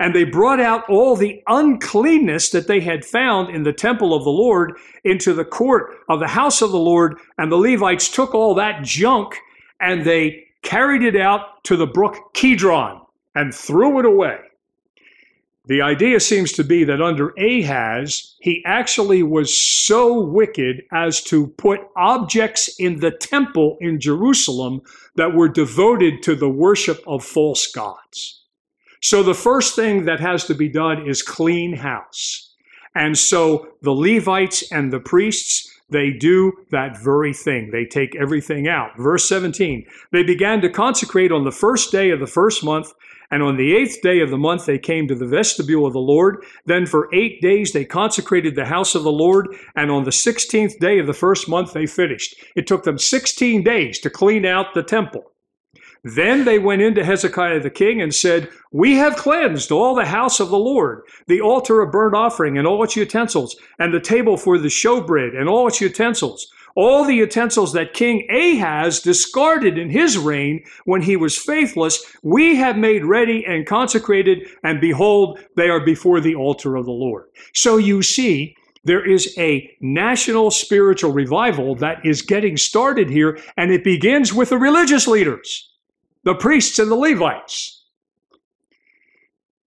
and 0.00 0.14
they 0.14 0.24
brought 0.24 0.60
out 0.60 0.88
all 0.88 1.16
the 1.16 1.42
uncleanness 1.46 2.50
that 2.50 2.66
they 2.66 2.80
had 2.80 3.04
found 3.04 3.54
in 3.54 3.62
the 3.62 3.72
temple 3.72 4.14
of 4.14 4.24
the 4.24 4.30
Lord 4.30 4.76
into 5.04 5.32
the 5.32 5.44
court 5.44 5.94
of 6.08 6.20
the 6.20 6.28
house 6.28 6.62
of 6.62 6.72
the 6.72 6.78
Lord. 6.78 7.18
And 7.38 7.50
the 7.50 7.56
Levites 7.56 8.08
took 8.08 8.34
all 8.34 8.54
that 8.54 8.82
junk 8.82 9.36
and 9.80 10.04
they 10.04 10.44
carried 10.62 11.02
it 11.02 11.16
out 11.16 11.62
to 11.64 11.76
the 11.76 11.86
brook 11.86 12.16
Kidron 12.34 13.00
and 13.34 13.54
threw 13.54 13.98
it 14.00 14.06
away. 14.06 14.38
The 15.66 15.80
idea 15.80 16.20
seems 16.20 16.52
to 16.52 16.64
be 16.64 16.84
that 16.84 17.00
under 17.00 17.32
Ahaz, 17.38 18.36
he 18.40 18.62
actually 18.66 19.22
was 19.22 19.56
so 19.56 20.20
wicked 20.20 20.82
as 20.92 21.22
to 21.24 21.46
put 21.46 21.80
objects 21.96 22.68
in 22.78 23.00
the 23.00 23.10
temple 23.10 23.78
in 23.80 23.98
Jerusalem 23.98 24.82
that 25.16 25.34
were 25.34 25.48
devoted 25.48 26.22
to 26.24 26.34
the 26.34 26.50
worship 26.50 27.02
of 27.06 27.24
false 27.24 27.66
gods. 27.66 28.43
So 29.04 29.22
the 29.22 29.34
first 29.34 29.76
thing 29.76 30.06
that 30.06 30.20
has 30.20 30.46
to 30.46 30.54
be 30.54 30.66
done 30.66 31.06
is 31.06 31.20
clean 31.20 31.76
house. 31.76 32.54
And 32.94 33.18
so 33.18 33.68
the 33.82 33.92
Levites 33.92 34.64
and 34.72 34.90
the 34.90 34.98
priests, 34.98 35.70
they 35.90 36.10
do 36.10 36.54
that 36.70 36.96
very 36.96 37.34
thing. 37.34 37.68
They 37.70 37.84
take 37.84 38.16
everything 38.16 38.66
out. 38.66 38.96
Verse 38.96 39.28
17, 39.28 39.84
they 40.10 40.22
began 40.22 40.62
to 40.62 40.70
consecrate 40.70 41.32
on 41.32 41.44
the 41.44 41.52
first 41.52 41.92
day 41.92 42.12
of 42.12 42.18
the 42.18 42.26
first 42.26 42.64
month 42.64 42.94
and 43.30 43.42
on 43.42 43.58
the 43.58 43.76
eighth 43.76 44.00
day 44.00 44.20
of 44.20 44.30
the 44.30 44.38
month, 44.38 44.64
they 44.64 44.78
came 44.78 45.06
to 45.08 45.14
the 45.14 45.26
vestibule 45.26 45.84
of 45.84 45.92
the 45.92 45.98
Lord. 45.98 46.42
Then 46.64 46.86
for 46.86 47.12
eight 47.14 47.42
days, 47.42 47.72
they 47.72 47.84
consecrated 47.84 48.54
the 48.54 48.66
house 48.66 48.94
of 48.94 49.02
the 49.02 49.12
Lord. 49.12 49.48
And 49.76 49.90
on 49.90 50.04
the 50.04 50.12
16th 50.12 50.78
day 50.78 50.98
of 50.98 51.06
the 51.06 51.12
first 51.12 51.46
month, 51.48 51.72
they 51.72 51.86
finished. 51.86 52.36
It 52.54 52.66
took 52.66 52.84
them 52.84 52.96
16 52.96 53.64
days 53.64 53.98
to 54.00 54.08
clean 54.08 54.46
out 54.46 54.72
the 54.72 54.82
temple. 54.82 55.33
Then 56.04 56.44
they 56.44 56.58
went 56.58 56.82
into 56.82 57.04
Hezekiah 57.04 57.60
the 57.60 57.70
king 57.70 58.00
and 58.00 58.14
said, 58.14 58.50
We 58.70 58.94
have 58.96 59.16
cleansed 59.16 59.72
all 59.72 59.94
the 59.94 60.04
house 60.04 60.38
of 60.38 60.50
the 60.50 60.58
Lord, 60.58 61.02
the 61.26 61.40
altar 61.40 61.80
of 61.80 61.90
burnt 61.90 62.14
offering 62.14 62.58
and 62.58 62.66
all 62.66 62.84
its 62.84 62.94
utensils, 62.94 63.56
and 63.78 63.92
the 63.92 64.00
table 64.00 64.36
for 64.36 64.58
the 64.58 64.68
showbread 64.68 65.34
and 65.34 65.48
all 65.48 65.66
its 65.66 65.80
utensils 65.80 66.52
all 66.76 67.04
the 67.04 67.14
utensils 67.14 67.72
that 67.72 67.94
King 67.94 68.26
Ahaz 68.30 69.00
discarded 69.00 69.78
in 69.78 69.90
his 69.90 70.18
reign 70.18 70.64
when 70.84 71.02
he 71.02 71.16
was 71.16 71.38
faithless, 71.38 72.04
we 72.22 72.56
have 72.56 72.76
made 72.76 73.04
ready 73.04 73.44
and 73.46 73.66
consecrated, 73.66 74.48
and 74.62 74.80
behold, 74.80 75.38
they 75.56 75.68
are 75.68 75.84
before 75.84 76.20
the 76.20 76.34
altar 76.34 76.76
of 76.76 76.84
the 76.84 76.90
Lord. 76.90 77.26
So 77.52 77.76
you 77.76 78.02
see, 78.02 78.56
there 78.84 79.04
is 79.04 79.34
a 79.38 79.70
national 79.80 80.50
spiritual 80.50 81.12
revival 81.12 81.74
that 81.76 82.04
is 82.04 82.22
getting 82.22 82.56
started 82.56 83.08
here, 83.08 83.38
and 83.56 83.70
it 83.70 83.84
begins 83.84 84.34
with 84.34 84.50
the 84.50 84.58
religious 84.58 85.06
leaders, 85.06 85.70
the 86.24 86.34
priests 86.34 86.78
and 86.78 86.90
the 86.90 86.96
Levites. 86.96 87.82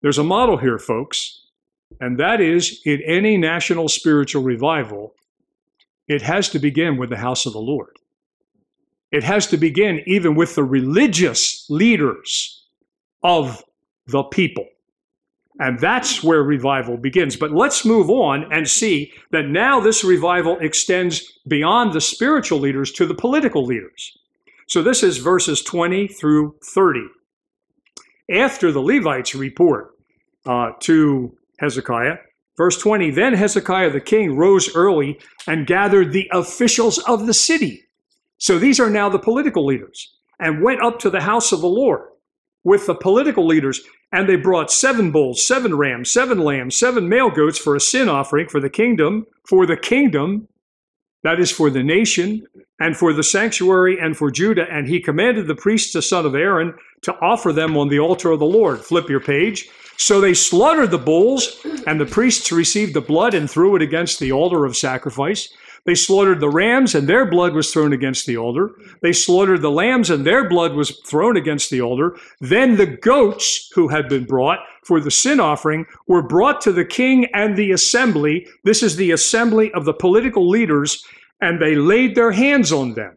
There's 0.02 0.18
a 0.18 0.24
model 0.24 0.56
here, 0.56 0.78
folks, 0.78 1.46
and 2.00 2.18
that 2.18 2.40
is 2.40 2.80
in 2.84 3.00
any 3.02 3.36
national 3.36 3.88
spiritual 3.88 4.42
revival, 4.42 5.14
it 6.06 6.22
has 6.22 6.48
to 6.50 6.58
begin 6.58 6.96
with 6.96 7.10
the 7.10 7.16
house 7.16 7.46
of 7.46 7.52
the 7.52 7.60
Lord. 7.60 7.96
It 9.10 9.24
has 9.24 9.46
to 9.48 9.56
begin 9.56 10.02
even 10.06 10.34
with 10.34 10.54
the 10.54 10.64
religious 10.64 11.66
leaders 11.70 12.66
of 13.22 13.64
the 14.06 14.22
people. 14.22 14.66
And 15.60 15.80
that's 15.80 16.22
where 16.22 16.42
revival 16.42 16.96
begins. 16.96 17.34
But 17.34 17.52
let's 17.52 17.84
move 17.84 18.10
on 18.10 18.52
and 18.52 18.68
see 18.68 19.12
that 19.32 19.46
now 19.46 19.80
this 19.80 20.04
revival 20.04 20.56
extends 20.60 21.40
beyond 21.48 21.92
the 21.92 22.00
spiritual 22.00 22.60
leaders 22.60 22.92
to 22.92 23.06
the 23.06 23.14
political 23.14 23.64
leaders. 23.64 24.16
So 24.68 24.82
this 24.82 25.02
is 25.02 25.18
verses 25.18 25.62
20 25.62 26.08
through 26.08 26.56
30. 26.64 27.00
After 28.30 28.70
the 28.70 28.80
Levites 28.80 29.34
report 29.34 29.92
uh, 30.46 30.72
to 30.80 31.34
Hezekiah, 31.58 32.16
Verse 32.58 32.76
20 32.76 33.12
Then 33.12 33.32
Hezekiah 33.32 33.90
the 33.90 34.00
king 34.00 34.36
rose 34.36 34.74
early 34.74 35.18
and 35.46 35.66
gathered 35.66 36.12
the 36.12 36.28
officials 36.32 36.98
of 36.98 37.26
the 37.26 37.32
city. 37.32 37.84
So 38.36 38.58
these 38.58 38.78
are 38.78 38.90
now 38.90 39.08
the 39.08 39.18
political 39.18 39.64
leaders, 39.64 40.14
and 40.38 40.62
went 40.62 40.82
up 40.82 40.98
to 41.00 41.10
the 41.10 41.22
house 41.22 41.52
of 41.52 41.60
the 41.60 41.68
Lord 41.68 42.02
with 42.64 42.86
the 42.86 42.94
political 42.94 43.46
leaders. 43.46 43.80
And 44.12 44.28
they 44.28 44.36
brought 44.36 44.72
seven 44.72 45.12
bulls, 45.12 45.46
seven 45.46 45.76
rams, 45.76 46.10
seven 46.10 46.38
lambs, 46.38 46.76
seven 46.76 47.08
male 47.08 47.30
goats 47.30 47.58
for 47.58 47.76
a 47.76 47.80
sin 47.80 48.08
offering 48.08 48.48
for 48.48 48.60
the 48.60 48.70
kingdom, 48.70 49.26
for 49.48 49.66
the 49.66 49.76
kingdom, 49.76 50.48
that 51.22 51.40
is 51.40 51.50
for 51.50 51.70
the 51.70 51.82
nation, 51.82 52.46
and 52.80 52.96
for 52.96 53.12
the 53.12 53.22
sanctuary, 53.22 53.98
and 53.98 54.16
for 54.16 54.30
Judah. 54.30 54.66
And 54.70 54.86
he 54.86 55.00
commanded 55.00 55.46
the 55.46 55.54
priests, 55.54 55.92
the 55.92 56.02
son 56.02 56.24
of 56.24 56.34
Aaron, 56.34 56.74
to 57.02 57.14
offer 57.20 57.52
them 57.52 57.76
on 57.76 57.88
the 57.88 57.98
altar 57.98 58.30
of 58.30 58.38
the 58.38 58.46
Lord. 58.46 58.80
Flip 58.80 59.08
your 59.08 59.20
page. 59.20 59.68
So 59.96 60.20
they 60.20 60.34
slaughtered 60.34 60.92
the 60.92 60.98
bulls, 60.98 61.64
and 61.86 62.00
the 62.00 62.06
priests 62.06 62.52
received 62.52 62.94
the 62.94 63.00
blood 63.00 63.34
and 63.34 63.50
threw 63.50 63.74
it 63.74 63.82
against 63.82 64.20
the 64.20 64.30
altar 64.30 64.64
of 64.64 64.76
sacrifice. 64.76 65.52
They 65.88 65.94
slaughtered 65.94 66.40
the 66.40 66.50
rams, 66.50 66.94
and 66.94 67.08
their 67.08 67.24
blood 67.24 67.54
was 67.54 67.72
thrown 67.72 67.94
against 67.94 68.26
the 68.26 68.36
altar. 68.36 68.72
They 69.00 69.14
slaughtered 69.14 69.62
the 69.62 69.70
lambs, 69.70 70.10
and 70.10 70.22
their 70.22 70.46
blood 70.46 70.74
was 70.74 71.00
thrown 71.06 71.34
against 71.34 71.70
the 71.70 71.80
altar. 71.80 72.14
Then 72.42 72.76
the 72.76 72.84
goats 72.84 73.70
who 73.74 73.88
had 73.88 74.06
been 74.06 74.26
brought 74.26 74.58
for 74.84 75.00
the 75.00 75.10
sin 75.10 75.40
offering 75.40 75.86
were 76.06 76.20
brought 76.20 76.60
to 76.60 76.72
the 76.72 76.84
king 76.84 77.24
and 77.32 77.56
the 77.56 77.70
assembly. 77.70 78.46
This 78.64 78.82
is 78.82 78.96
the 78.96 79.12
assembly 79.12 79.72
of 79.72 79.86
the 79.86 79.94
political 79.94 80.46
leaders, 80.46 81.02
and 81.40 81.58
they 81.58 81.74
laid 81.74 82.14
their 82.14 82.32
hands 82.32 82.70
on 82.70 82.92
them. 82.92 83.16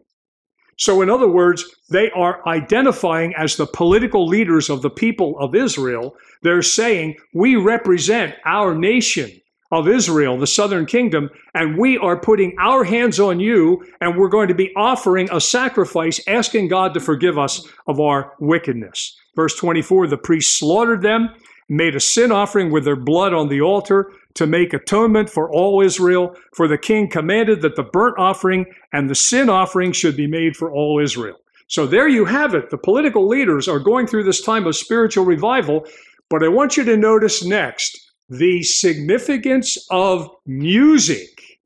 So, 0.77 1.01
in 1.01 1.09
other 1.09 1.27
words, 1.27 1.65
they 1.89 2.09
are 2.11 2.39
identifying 2.47 3.33
as 3.35 3.57
the 3.57 3.67
political 3.67 4.25
leaders 4.25 4.69
of 4.69 4.81
the 4.81 4.89
people 4.89 5.37
of 5.39 5.55
Israel. 5.55 6.15
They're 6.41 6.61
saying, 6.61 7.17
We 7.33 7.57
represent 7.57 8.35
our 8.45 8.73
nation 8.73 9.40
of 9.71 9.87
Israel, 9.87 10.37
the 10.37 10.47
southern 10.47 10.85
kingdom, 10.85 11.29
and 11.53 11.77
we 11.77 11.97
are 11.97 12.19
putting 12.19 12.55
our 12.59 12.83
hands 12.83 13.19
on 13.19 13.39
you, 13.39 13.85
and 14.01 14.17
we're 14.17 14.27
going 14.27 14.49
to 14.49 14.53
be 14.53 14.73
offering 14.75 15.29
a 15.31 15.39
sacrifice, 15.39 16.19
asking 16.27 16.67
God 16.67 16.93
to 16.93 16.99
forgive 16.99 17.37
us 17.37 17.67
of 17.87 17.99
our 17.99 18.33
wickedness. 18.39 19.17
Verse 19.35 19.55
24 19.55 20.07
the 20.07 20.17
priests 20.17 20.57
slaughtered 20.57 21.01
them, 21.01 21.29
made 21.69 21.95
a 21.95 21.99
sin 22.01 22.31
offering 22.31 22.71
with 22.71 22.83
their 22.83 22.97
blood 22.97 23.33
on 23.33 23.47
the 23.47 23.61
altar 23.61 24.11
to 24.33 24.45
make 24.45 24.73
atonement 24.73 25.29
for 25.29 25.49
all 25.49 25.81
Israel. 25.81 26.35
For 26.53 26.67
the 26.67 26.77
king 26.77 27.09
commanded 27.09 27.61
that 27.61 27.75
the 27.75 27.83
burnt 27.83 28.17
offering 28.17 28.65
and 28.91 29.09
the 29.09 29.15
sin 29.15 29.49
offering 29.49 29.93
should 29.93 30.17
be 30.17 30.27
made 30.27 30.57
for 30.57 30.71
all 30.71 30.99
Israel. 30.99 31.37
So 31.67 31.87
there 31.87 32.09
you 32.09 32.25
have 32.25 32.53
it. 32.53 32.69
The 32.69 32.77
political 32.77 33.25
leaders 33.25 33.69
are 33.69 33.79
going 33.79 34.05
through 34.05 34.25
this 34.25 34.41
time 34.41 34.67
of 34.67 34.75
spiritual 34.75 35.23
revival. 35.23 35.85
But 36.29 36.43
I 36.43 36.49
want 36.49 36.75
you 36.75 36.83
to 36.83 36.97
notice 36.97 37.45
next 37.45 38.10
the 38.31 38.63
significance 38.63 39.77
of 39.91 40.29
music 40.45 41.59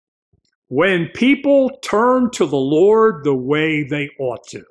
when 0.69 1.07
people 1.13 1.69
turn 1.83 2.31
to 2.31 2.47
the 2.47 2.57
Lord 2.57 3.23
the 3.23 3.35
way 3.35 3.83
they 3.83 4.09
ought 4.19 4.47
to. 4.47 4.63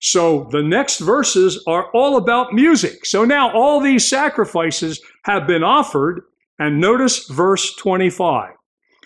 So 0.00 0.48
the 0.52 0.62
next 0.62 1.00
verses 1.00 1.62
are 1.66 1.90
all 1.92 2.16
about 2.16 2.54
music. 2.54 3.04
So 3.04 3.26
now 3.26 3.52
all 3.52 3.78
these 3.78 4.08
sacrifices 4.08 4.98
have 5.24 5.46
been 5.46 5.62
offered 5.62 6.22
and 6.58 6.80
notice 6.80 7.28
verse 7.28 7.74
25. 7.76 8.54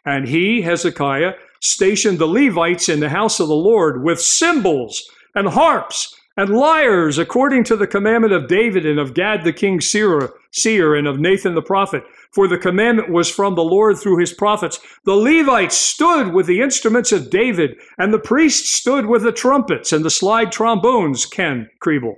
And 0.05 0.29
he, 0.29 0.62
Hezekiah, 0.62 1.33
stationed 1.61 2.20
the 2.20 2.26
Levites 2.26 2.88
in 2.88 3.00
the 3.00 3.09
house 3.09 3.40
of 3.40 3.48
the 3.48 3.55
Lord 3.55 4.05
with 4.05 4.20
cymbals 4.20 5.03
and 5.35 5.48
harps 5.48 6.14
and 6.40 6.57
lyres, 6.57 7.18
according 7.18 7.62
to 7.62 7.76
the 7.76 7.87
commandment 7.87 8.33
of 8.33 8.48
David 8.48 8.87
and 8.87 8.98
of 8.98 9.12
Gad 9.12 9.44
the 9.44 9.53
king 9.53 9.79
seer, 9.79 10.33
seer 10.53 10.94
and 10.94 11.07
of 11.07 11.20
Nathan 11.20 11.55
the 11.55 11.61
prophet. 11.61 12.03
For 12.33 12.48
the 12.48 12.57
commandment 12.57 13.11
was 13.11 13.29
from 13.29 13.57
the 13.57 13.62
Lord 13.62 13.98
through 13.98 14.16
his 14.16 14.33
prophets. 14.33 14.81
The 15.05 15.12
Levites 15.12 15.76
stood 15.76 16.33
with 16.33 16.46
the 16.46 16.62
instruments 16.62 17.12
of 17.12 17.29
David, 17.29 17.76
and 17.98 18.11
the 18.11 18.18
priests 18.18 18.74
stood 18.74 19.05
with 19.05 19.22
the 19.22 19.33
trumpets 19.33 19.92
and 19.92 20.03
the 20.03 20.09
slide 20.09 20.50
trombones, 20.50 21.26
Ken 21.26 21.68
Kriebel. 21.79 22.14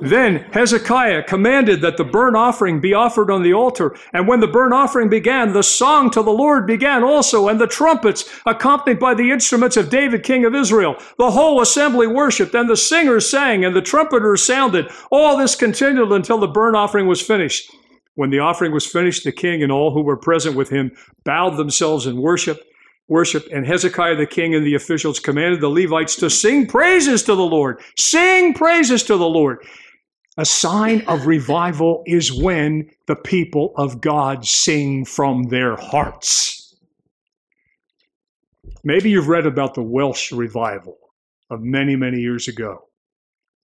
Then 0.00 0.46
Hezekiah 0.52 1.24
commanded 1.24 1.80
that 1.80 1.96
the 1.96 2.04
burnt 2.04 2.36
offering 2.36 2.80
be 2.80 2.94
offered 2.94 3.30
on 3.30 3.42
the 3.42 3.54
altar. 3.54 3.96
And 4.12 4.28
when 4.28 4.40
the 4.40 4.46
burnt 4.46 4.74
offering 4.74 5.08
began, 5.08 5.52
the 5.52 5.62
song 5.62 6.10
to 6.10 6.22
the 6.22 6.30
Lord 6.30 6.66
began 6.66 7.02
also, 7.02 7.48
and 7.48 7.60
the 7.60 7.66
trumpets, 7.66 8.28
accompanied 8.44 8.98
by 8.98 9.14
the 9.14 9.30
instruments 9.30 9.76
of 9.76 9.90
David, 9.90 10.22
king 10.22 10.44
of 10.44 10.54
Israel. 10.54 10.96
The 11.18 11.30
whole 11.30 11.60
assembly 11.60 12.06
worshiped, 12.06 12.54
and 12.54 12.68
the 12.68 12.76
singers 12.76 13.28
sang, 13.28 13.64
and 13.64 13.74
the 13.74 13.82
trumpeters 13.82 14.44
sounded. 14.44 14.88
All 15.10 15.36
this 15.36 15.54
continued 15.54 16.12
until 16.12 16.38
the 16.38 16.48
burnt 16.48 16.76
offering 16.76 17.06
was 17.06 17.22
finished. 17.22 17.70
When 18.14 18.30
the 18.30 18.38
offering 18.38 18.72
was 18.72 18.86
finished, 18.86 19.24
the 19.24 19.32
king 19.32 19.62
and 19.62 19.72
all 19.72 19.92
who 19.92 20.02
were 20.02 20.16
present 20.16 20.56
with 20.56 20.70
him 20.70 20.92
bowed 21.24 21.56
themselves 21.56 22.06
in 22.06 22.20
worship 22.20 22.60
worship. 23.08 23.46
And 23.52 23.66
Hezekiah 23.66 24.16
the 24.16 24.26
king 24.26 24.54
and 24.54 24.64
the 24.64 24.74
officials 24.74 25.20
commanded 25.20 25.60
the 25.60 25.68
Levites 25.68 26.16
to 26.16 26.30
sing 26.30 26.66
praises 26.66 27.22
to 27.24 27.34
the 27.34 27.42
Lord. 27.42 27.80
Sing 27.98 28.54
praises 28.54 29.02
to 29.04 29.16
the 29.16 29.28
Lord. 29.28 29.58
A 30.36 30.44
sign 30.44 31.02
of 31.06 31.26
revival 31.26 32.02
is 32.06 32.32
when 32.32 32.90
the 33.06 33.14
people 33.14 33.72
of 33.76 34.00
God 34.00 34.44
sing 34.44 35.04
from 35.04 35.44
their 35.44 35.76
hearts. 35.76 36.74
Maybe 38.82 39.10
you've 39.10 39.28
read 39.28 39.46
about 39.46 39.74
the 39.74 39.82
Welsh 39.82 40.32
revival 40.32 40.98
of 41.50 41.62
many, 41.62 41.94
many 41.94 42.18
years 42.18 42.48
ago. 42.48 42.88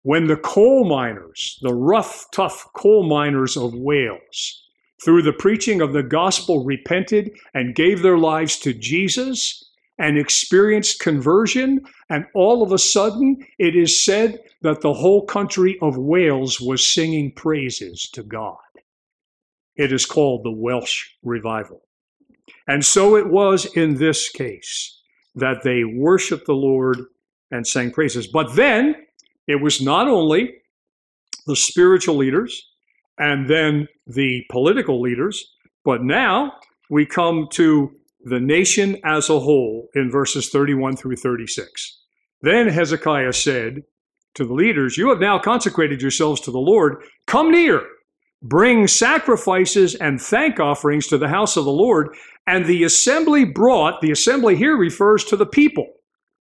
When 0.03 0.27
the 0.27 0.37
coal 0.37 0.89
miners, 0.89 1.59
the 1.63 1.75
rough, 1.75 2.27
tough 2.33 2.67
coal 2.75 3.05
miners 3.09 3.57
of 3.57 3.75
Wales, 3.75 4.68
through 5.05 5.23
the 5.23 5.33
preaching 5.33 5.81
of 5.81 5.93
the 5.93 6.03
gospel 6.03 6.65
repented 6.65 7.37
and 7.55 7.75
gave 7.75 8.03
their 8.03 8.19
lives 8.19 8.59
to 8.61 8.75
Jesus 8.75 9.65
and 9.99 10.19
experienced 10.19 11.01
conversion. 11.01 11.81
And 12.11 12.27
all 12.35 12.63
of 12.63 12.73
a 12.73 12.79
sudden, 12.79 13.47
it 13.59 13.77
is 13.77 14.05
said 14.05 14.41
that 14.63 14.81
the 14.81 14.95
whole 14.95 15.27
country 15.27 15.79
of 15.83 15.97
Wales 15.99 16.61
was 16.61 16.85
singing 16.85 17.33
praises 17.33 18.09
to 18.13 18.23
God. 18.23 18.57
it 19.77 19.93
is 19.93 20.07
called 20.07 20.45
the 20.45 20.53
Welsh 20.53 21.07
revival. 21.23 21.83
And 22.69 22.85
so 22.85 23.17
it 23.17 23.29
was 23.29 23.67
in 23.77 23.97
this 23.97 24.29
case 24.31 25.01
that 25.37 25.63
they 25.65 25.85
worshiped 25.85 26.47
the 26.47 26.55
Lord 26.55 26.99
and 27.51 27.67
sang 27.67 27.93
praises. 27.93 28.27
But 28.27 28.57
then 28.57 28.97
it 29.47 29.63
was 29.63 29.81
not 29.81 30.09
only 30.09 30.55
the 31.47 31.57
spiritual 31.57 32.17
leaders 32.17 32.68
and 33.19 33.49
then 33.49 33.89
the 34.07 34.45
political 34.51 35.01
leaders, 35.01 35.55
but 35.85 36.03
now 36.03 36.53
we 36.91 37.05
come 37.07 37.49
to 37.53 37.91
the 38.25 38.41
nation 38.41 38.97
as 39.05 39.29
a 39.29 39.41
whole 39.41 39.89
in 39.95 40.11
verses 40.11 40.49
31 40.51 40.97
through 40.97 41.17
36. 41.17 42.01
Then 42.43 42.69
Hezekiah 42.69 43.33
said 43.33 43.83
to 44.35 44.45
the 44.45 44.55
leaders, 44.55 44.97
You 44.97 45.09
have 45.09 45.21
now 45.21 45.39
consecrated 45.39 46.01
yourselves 46.01 46.41
to 46.43 46.51
the 46.51 46.59
Lord. 46.59 47.03
Come 47.27 47.51
near, 47.51 47.83
bring 48.43 48.87
sacrifices 48.87 49.95
and 49.95 50.21
thank 50.21 50.61
offerings 50.61 51.07
to 51.09 51.19
the 51.19 51.29
house 51.29 51.57
of 51.57 51.65
the 51.65 51.71
Lord. 51.71 52.15
And 52.47 52.65
the 52.65 52.85
assembly 52.85 53.45
brought, 53.45 54.01
the 54.01 54.11
assembly 54.11 54.57
here 54.57 54.77
refers 54.77 55.25
to 55.25 55.37
the 55.37 55.47
people 55.47 55.87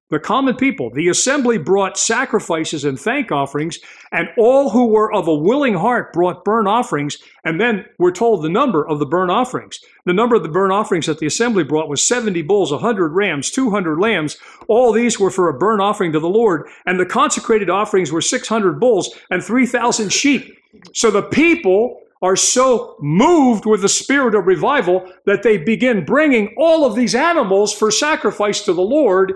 the 0.10 0.20
common 0.20 0.56
people, 0.56 0.89
the 0.89 1.10
assembly 1.10 1.58
brought 1.58 1.98
sacrifices 1.98 2.86
and 2.86 2.98
thank 2.98 3.32
offerings, 3.32 3.80
and 4.12 4.30
all 4.38 4.70
who 4.70 4.88
were 4.88 5.13
of 5.13 5.28
a 5.28 5.36
willing 5.36 5.74
heart 5.74 6.13
brought 6.13 6.46
burnt 6.46 6.67
offerings. 6.67 7.17
And 7.43 7.60
then 7.60 7.86
we're 7.98 8.12
told 8.12 8.41
the 8.41 8.50
number 8.50 8.88
of 8.88 9.00
the 9.00 9.06
burnt 9.06 9.32
offerings. 9.32 9.80
The 10.06 10.13
number 10.13 10.36
of 10.36 10.43
the 10.43 10.50
burnt 10.50 10.72
offerings 10.72 11.08
that 11.08 11.20
the 11.20 11.26
assembly 11.26 11.65
brought 11.65 11.89
was 11.89 12.02
70 12.02 12.41
bulls, 12.43 12.72
100 12.72 13.10
rams, 13.10 13.52
200 13.52 14.00
lambs. 14.00 14.38
All 14.70 14.93
these 14.93 15.20
were 15.20 15.32
for 15.32 15.50
a 15.50 15.58
burnt 15.58 15.82
offering 15.82 16.13
to 16.13 16.20
the 16.22 16.30
Lord. 16.30 16.67
And 16.86 16.98
the 16.98 17.06
consecrated 17.06 17.70
offerings 17.70 18.12
were 18.12 18.22
600 18.22 18.80
bulls 18.80 19.13
and 19.30 19.43
3,000 19.43 20.10
sheep. 20.10 20.58
So 20.93 21.12
the 21.12 21.24
people 21.24 22.02
are 22.22 22.36
so 22.36 22.96
moved 23.00 23.65
with 23.65 23.82
the 23.82 23.89
spirit 23.89 24.36
of 24.36 24.48
revival 24.48 25.12
that 25.26 25.43
they 25.43 25.58
begin 25.58 26.04
bringing 26.04 26.56
all 26.58 26.86
of 26.86 26.96
these 26.96 27.13
animals 27.13 27.74
for 27.74 27.91
sacrifice 27.91 28.62
to 28.62 28.74
the 28.74 28.82
Lord 28.82 29.34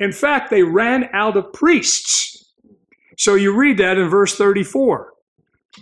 in 0.00 0.12
fact, 0.12 0.50
they 0.50 0.62
ran 0.62 1.08
out 1.12 1.36
of 1.36 1.52
priests. 1.52 2.52
So 3.16 3.34
you 3.34 3.56
read 3.56 3.78
that 3.78 3.98
in 3.98 4.08
verse 4.08 4.36
34. 4.36 5.12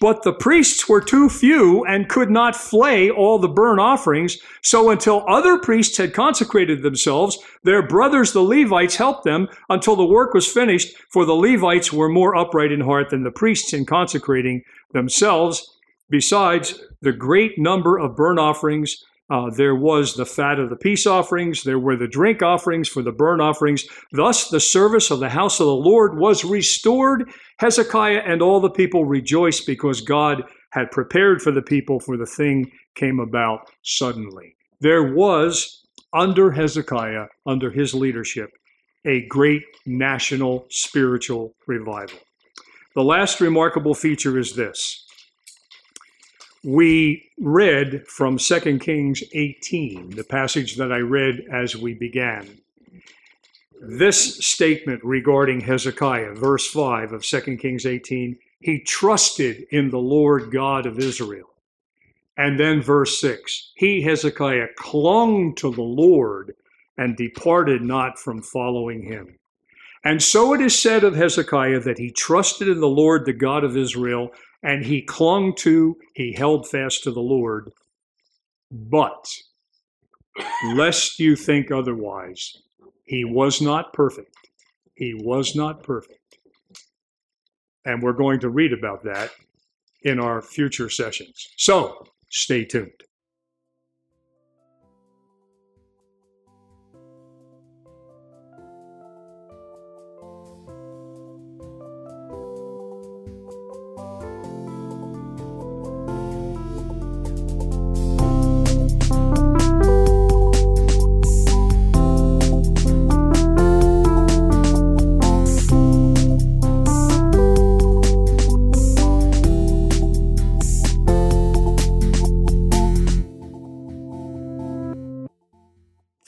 But 0.01 0.23
the 0.23 0.33
priests 0.33 0.89
were 0.89 1.03
too 1.03 1.29
few 1.29 1.85
and 1.85 2.09
could 2.09 2.31
not 2.31 2.57
flay 2.57 3.11
all 3.11 3.39
the 3.39 3.49
burnt 3.49 3.79
offerings. 3.79 4.39
So 4.63 4.91
until 4.91 5.25
other 5.29 5.59
priests 5.59 5.99
had 5.99 6.15
consecrated 6.15 6.83
themselves, 6.83 7.39
their 7.63 7.87
brothers, 7.87 8.33
the 8.33 8.41
Levites, 8.41 8.97
helped 8.97 9.25
them 9.25 9.49
until 9.69 9.97
the 9.97 10.05
work 10.05 10.33
was 10.33 10.51
finished. 10.51 10.97
For 11.11 11.27
the 11.27 11.35
Levites 11.35 11.93
were 11.93 12.09
more 12.09 12.35
upright 12.35 12.73
in 12.73 12.81
heart 12.81 13.11
than 13.11 13.23
the 13.23 13.31
priests 13.31 13.75
in 13.75 13.85
consecrating 13.85 14.63
themselves. 14.93 15.77
Besides 16.09 16.83
the 17.03 17.13
great 17.13 17.59
number 17.59 17.99
of 17.99 18.17
burnt 18.17 18.39
offerings 18.39 19.05
uh, 19.33 19.49
there 19.49 19.75
was 19.75 20.13
the 20.13 20.27
fat 20.27 20.59
of 20.59 20.69
the 20.69 20.77
peace 20.77 21.07
offerings. 21.07 21.63
There 21.63 21.79
were 21.79 21.97
the 21.97 22.07
drink 22.07 22.43
offerings 22.43 22.87
for 22.87 23.01
the 23.01 23.13
burnt 23.13 23.41
offerings. 23.41 23.87
Thus, 24.13 24.51
the 24.51 24.61
service 24.61 25.11
of 25.11 25.21
the 25.21 25.31
house 25.31 25.59
of 25.59 25.67
the 25.67 25.75
Lord 25.75 26.19
was 26.19 26.45
restored. 26.45 27.31
Hezekiah 27.57 28.25
and 28.27 28.43
all 28.43 28.61
the 28.61 28.69
people 28.69 29.07
rejoiced 29.07 29.67
because 29.67 30.03
God 30.03 30.43
had 30.73 30.91
prepared 30.91 31.41
for 31.41 31.51
the 31.51 31.63
people, 31.63 31.99
for 31.99 32.19
the 32.19 32.27
thing 32.27 32.71
came 32.95 33.21
about 33.21 33.71
suddenly. 33.83 34.55
There 34.81 35.15
was, 35.15 35.83
under 36.13 36.51
Hezekiah, 36.51 37.29
under 37.47 37.71
his 37.71 37.95
leadership, 37.95 38.51
a 39.07 39.27
great 39.29 39.63
national 39.87 40.67
spiritual 40.69 41.55
revival. 41.67 42.19
The 42.95 43.03
last 43.03 43.41
remarkable 43.41 43.95
feature 43.95 44.39
is 44.39 44.55
this 44.55 45.07
we 46.65 47.31
read 47.39 48.07
from 48.07 48.39
2 48.39 48.79
Kings 48.79 49.23
18, 49.33 50.11
the 50.11 50.25
passage 50.25 50.77
that 50.77 50.93
I 50.93 50.99
read 50.99 51.45
as 51.53 51.77
we 51.77 51.95
began. 51.95 52.49
This 53.81 54.39
statement 54.47 55.01
regarding 55.03 55.61
Hezekiah, 55.61 56.35
verse 56.35 56.69
5 56.69 57.13
of 57.13 57.25
2 57.25 57.57
Kings 57.57 57.85
18, 57.85 58.39
he 58.61 58.79
trusted 58.79 59.67
in 59.71 59.91
the 59.91 59.99
Lord 59.99 60.53
God 60.53 60.87
of 60.87 61.01
Israel. 61.01 61.49
And 62.37 62.59
then 62.59 62.81
verse 62.81 63.21
6, 63.21 63.73
he, 63.75 64.01
Hezekiah, 64.03 64.69
clung 64.77 65.55
to 65.57 65.73
the 65.73 65.83
Lord 65.83 66.55
and 66.97 67.17
departed 67.17 67.83
not 67.83 68.19
from 68.19 68.41
following 68.41 69.03
him. 69.03 69.37
And 70.05 70.23
so 70.23 70.55
it 70.55 70.61
is 70.61 70.81
said 70.81 71.05
of 71.05 71.15
Hezekiah 71.17 71.81
that 71.81 71.99
he 71.99 72.11
trusted 72.11 72.69
in 72.69 72.81
the 72.81 72.89
Lord, 72.89 73.25
the 73.25 73.33
God 73.33 73.65
of 73.65 73.77
Israel, 73.77 74.31
and 74.63 74.85
he 74.85 75.03
clung 75.03 75.55
to, 75.57 75.97
he 76.15 76.33
held 76.33 76.69
fast 76.69 77.03
to 77.05 77.11
the 77.11 77.21
Lord. 77.21 77.73
But, 78.71 79.27
lest 80.75 81.19
you 81.19 81.37
think 81.37 81.71
otherwise, 81.71 82.57
he 83.05 83.25
was 83.25 83.61
not 83.61 83.93
perfect. 83.93 84.35
He 84.95 85.15
was 85.15 85.55
not 85.57 85.83
perfect. 85.83 86.19
And 87.85 88.03
we're 88.03 88.13
going 88.13 88.41
to 88.41 88.49
read 88.49 88.73
about 88.73 89.03
that 89.03 89.31
in 90.03 90.21
our 90.21 90.41
future 90.41 90.89
sessions. 90.89 91.49
So, 91.57 92.07
stay 92.31 92.65
tuned. 92.65 92.93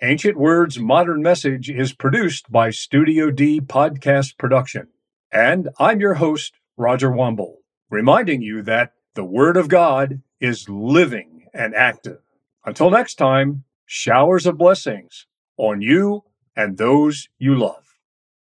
Ancient 0.00 0.36
Words, 0.36 0.78
Modern 0.78 1.22
Message 1.22 1.68
is 1.68 1.92
produced 1.92 2.52
by 2.52 2.70
Studio 2.70 3.32
D 3.32 3.60
Podcast 3.60 4.38
Production. 4.38 4.88
And 5.32 5.70
I'm 5.80 6.00
your 6.00 6.14
host, 6.14 6.52
Roger 6.76 7.10
Wambold 7.10 7.65
reminding 7.90 8.42
you 8.42 8.62
that 8.62 8.92
the 9.14 9.24
Word 9.24 9.56
of 9.56 9.68
God 9.68 10.20
is 10.40 10.68
living 10.68 11.46
and 11.54 11.74
active. 11.74 12.20
Until 12.64 12.90
next 12.90 13.14
time, 13.14 13.64
showers 13.86 14.46
of 14.46 14.58
blessings 14.58 15.26
on 15.56 15.80
you 15.80 16.24
and 16.56 16.76
those 16.76 17.28
you 17.38 17.56
love. 17.56 17.85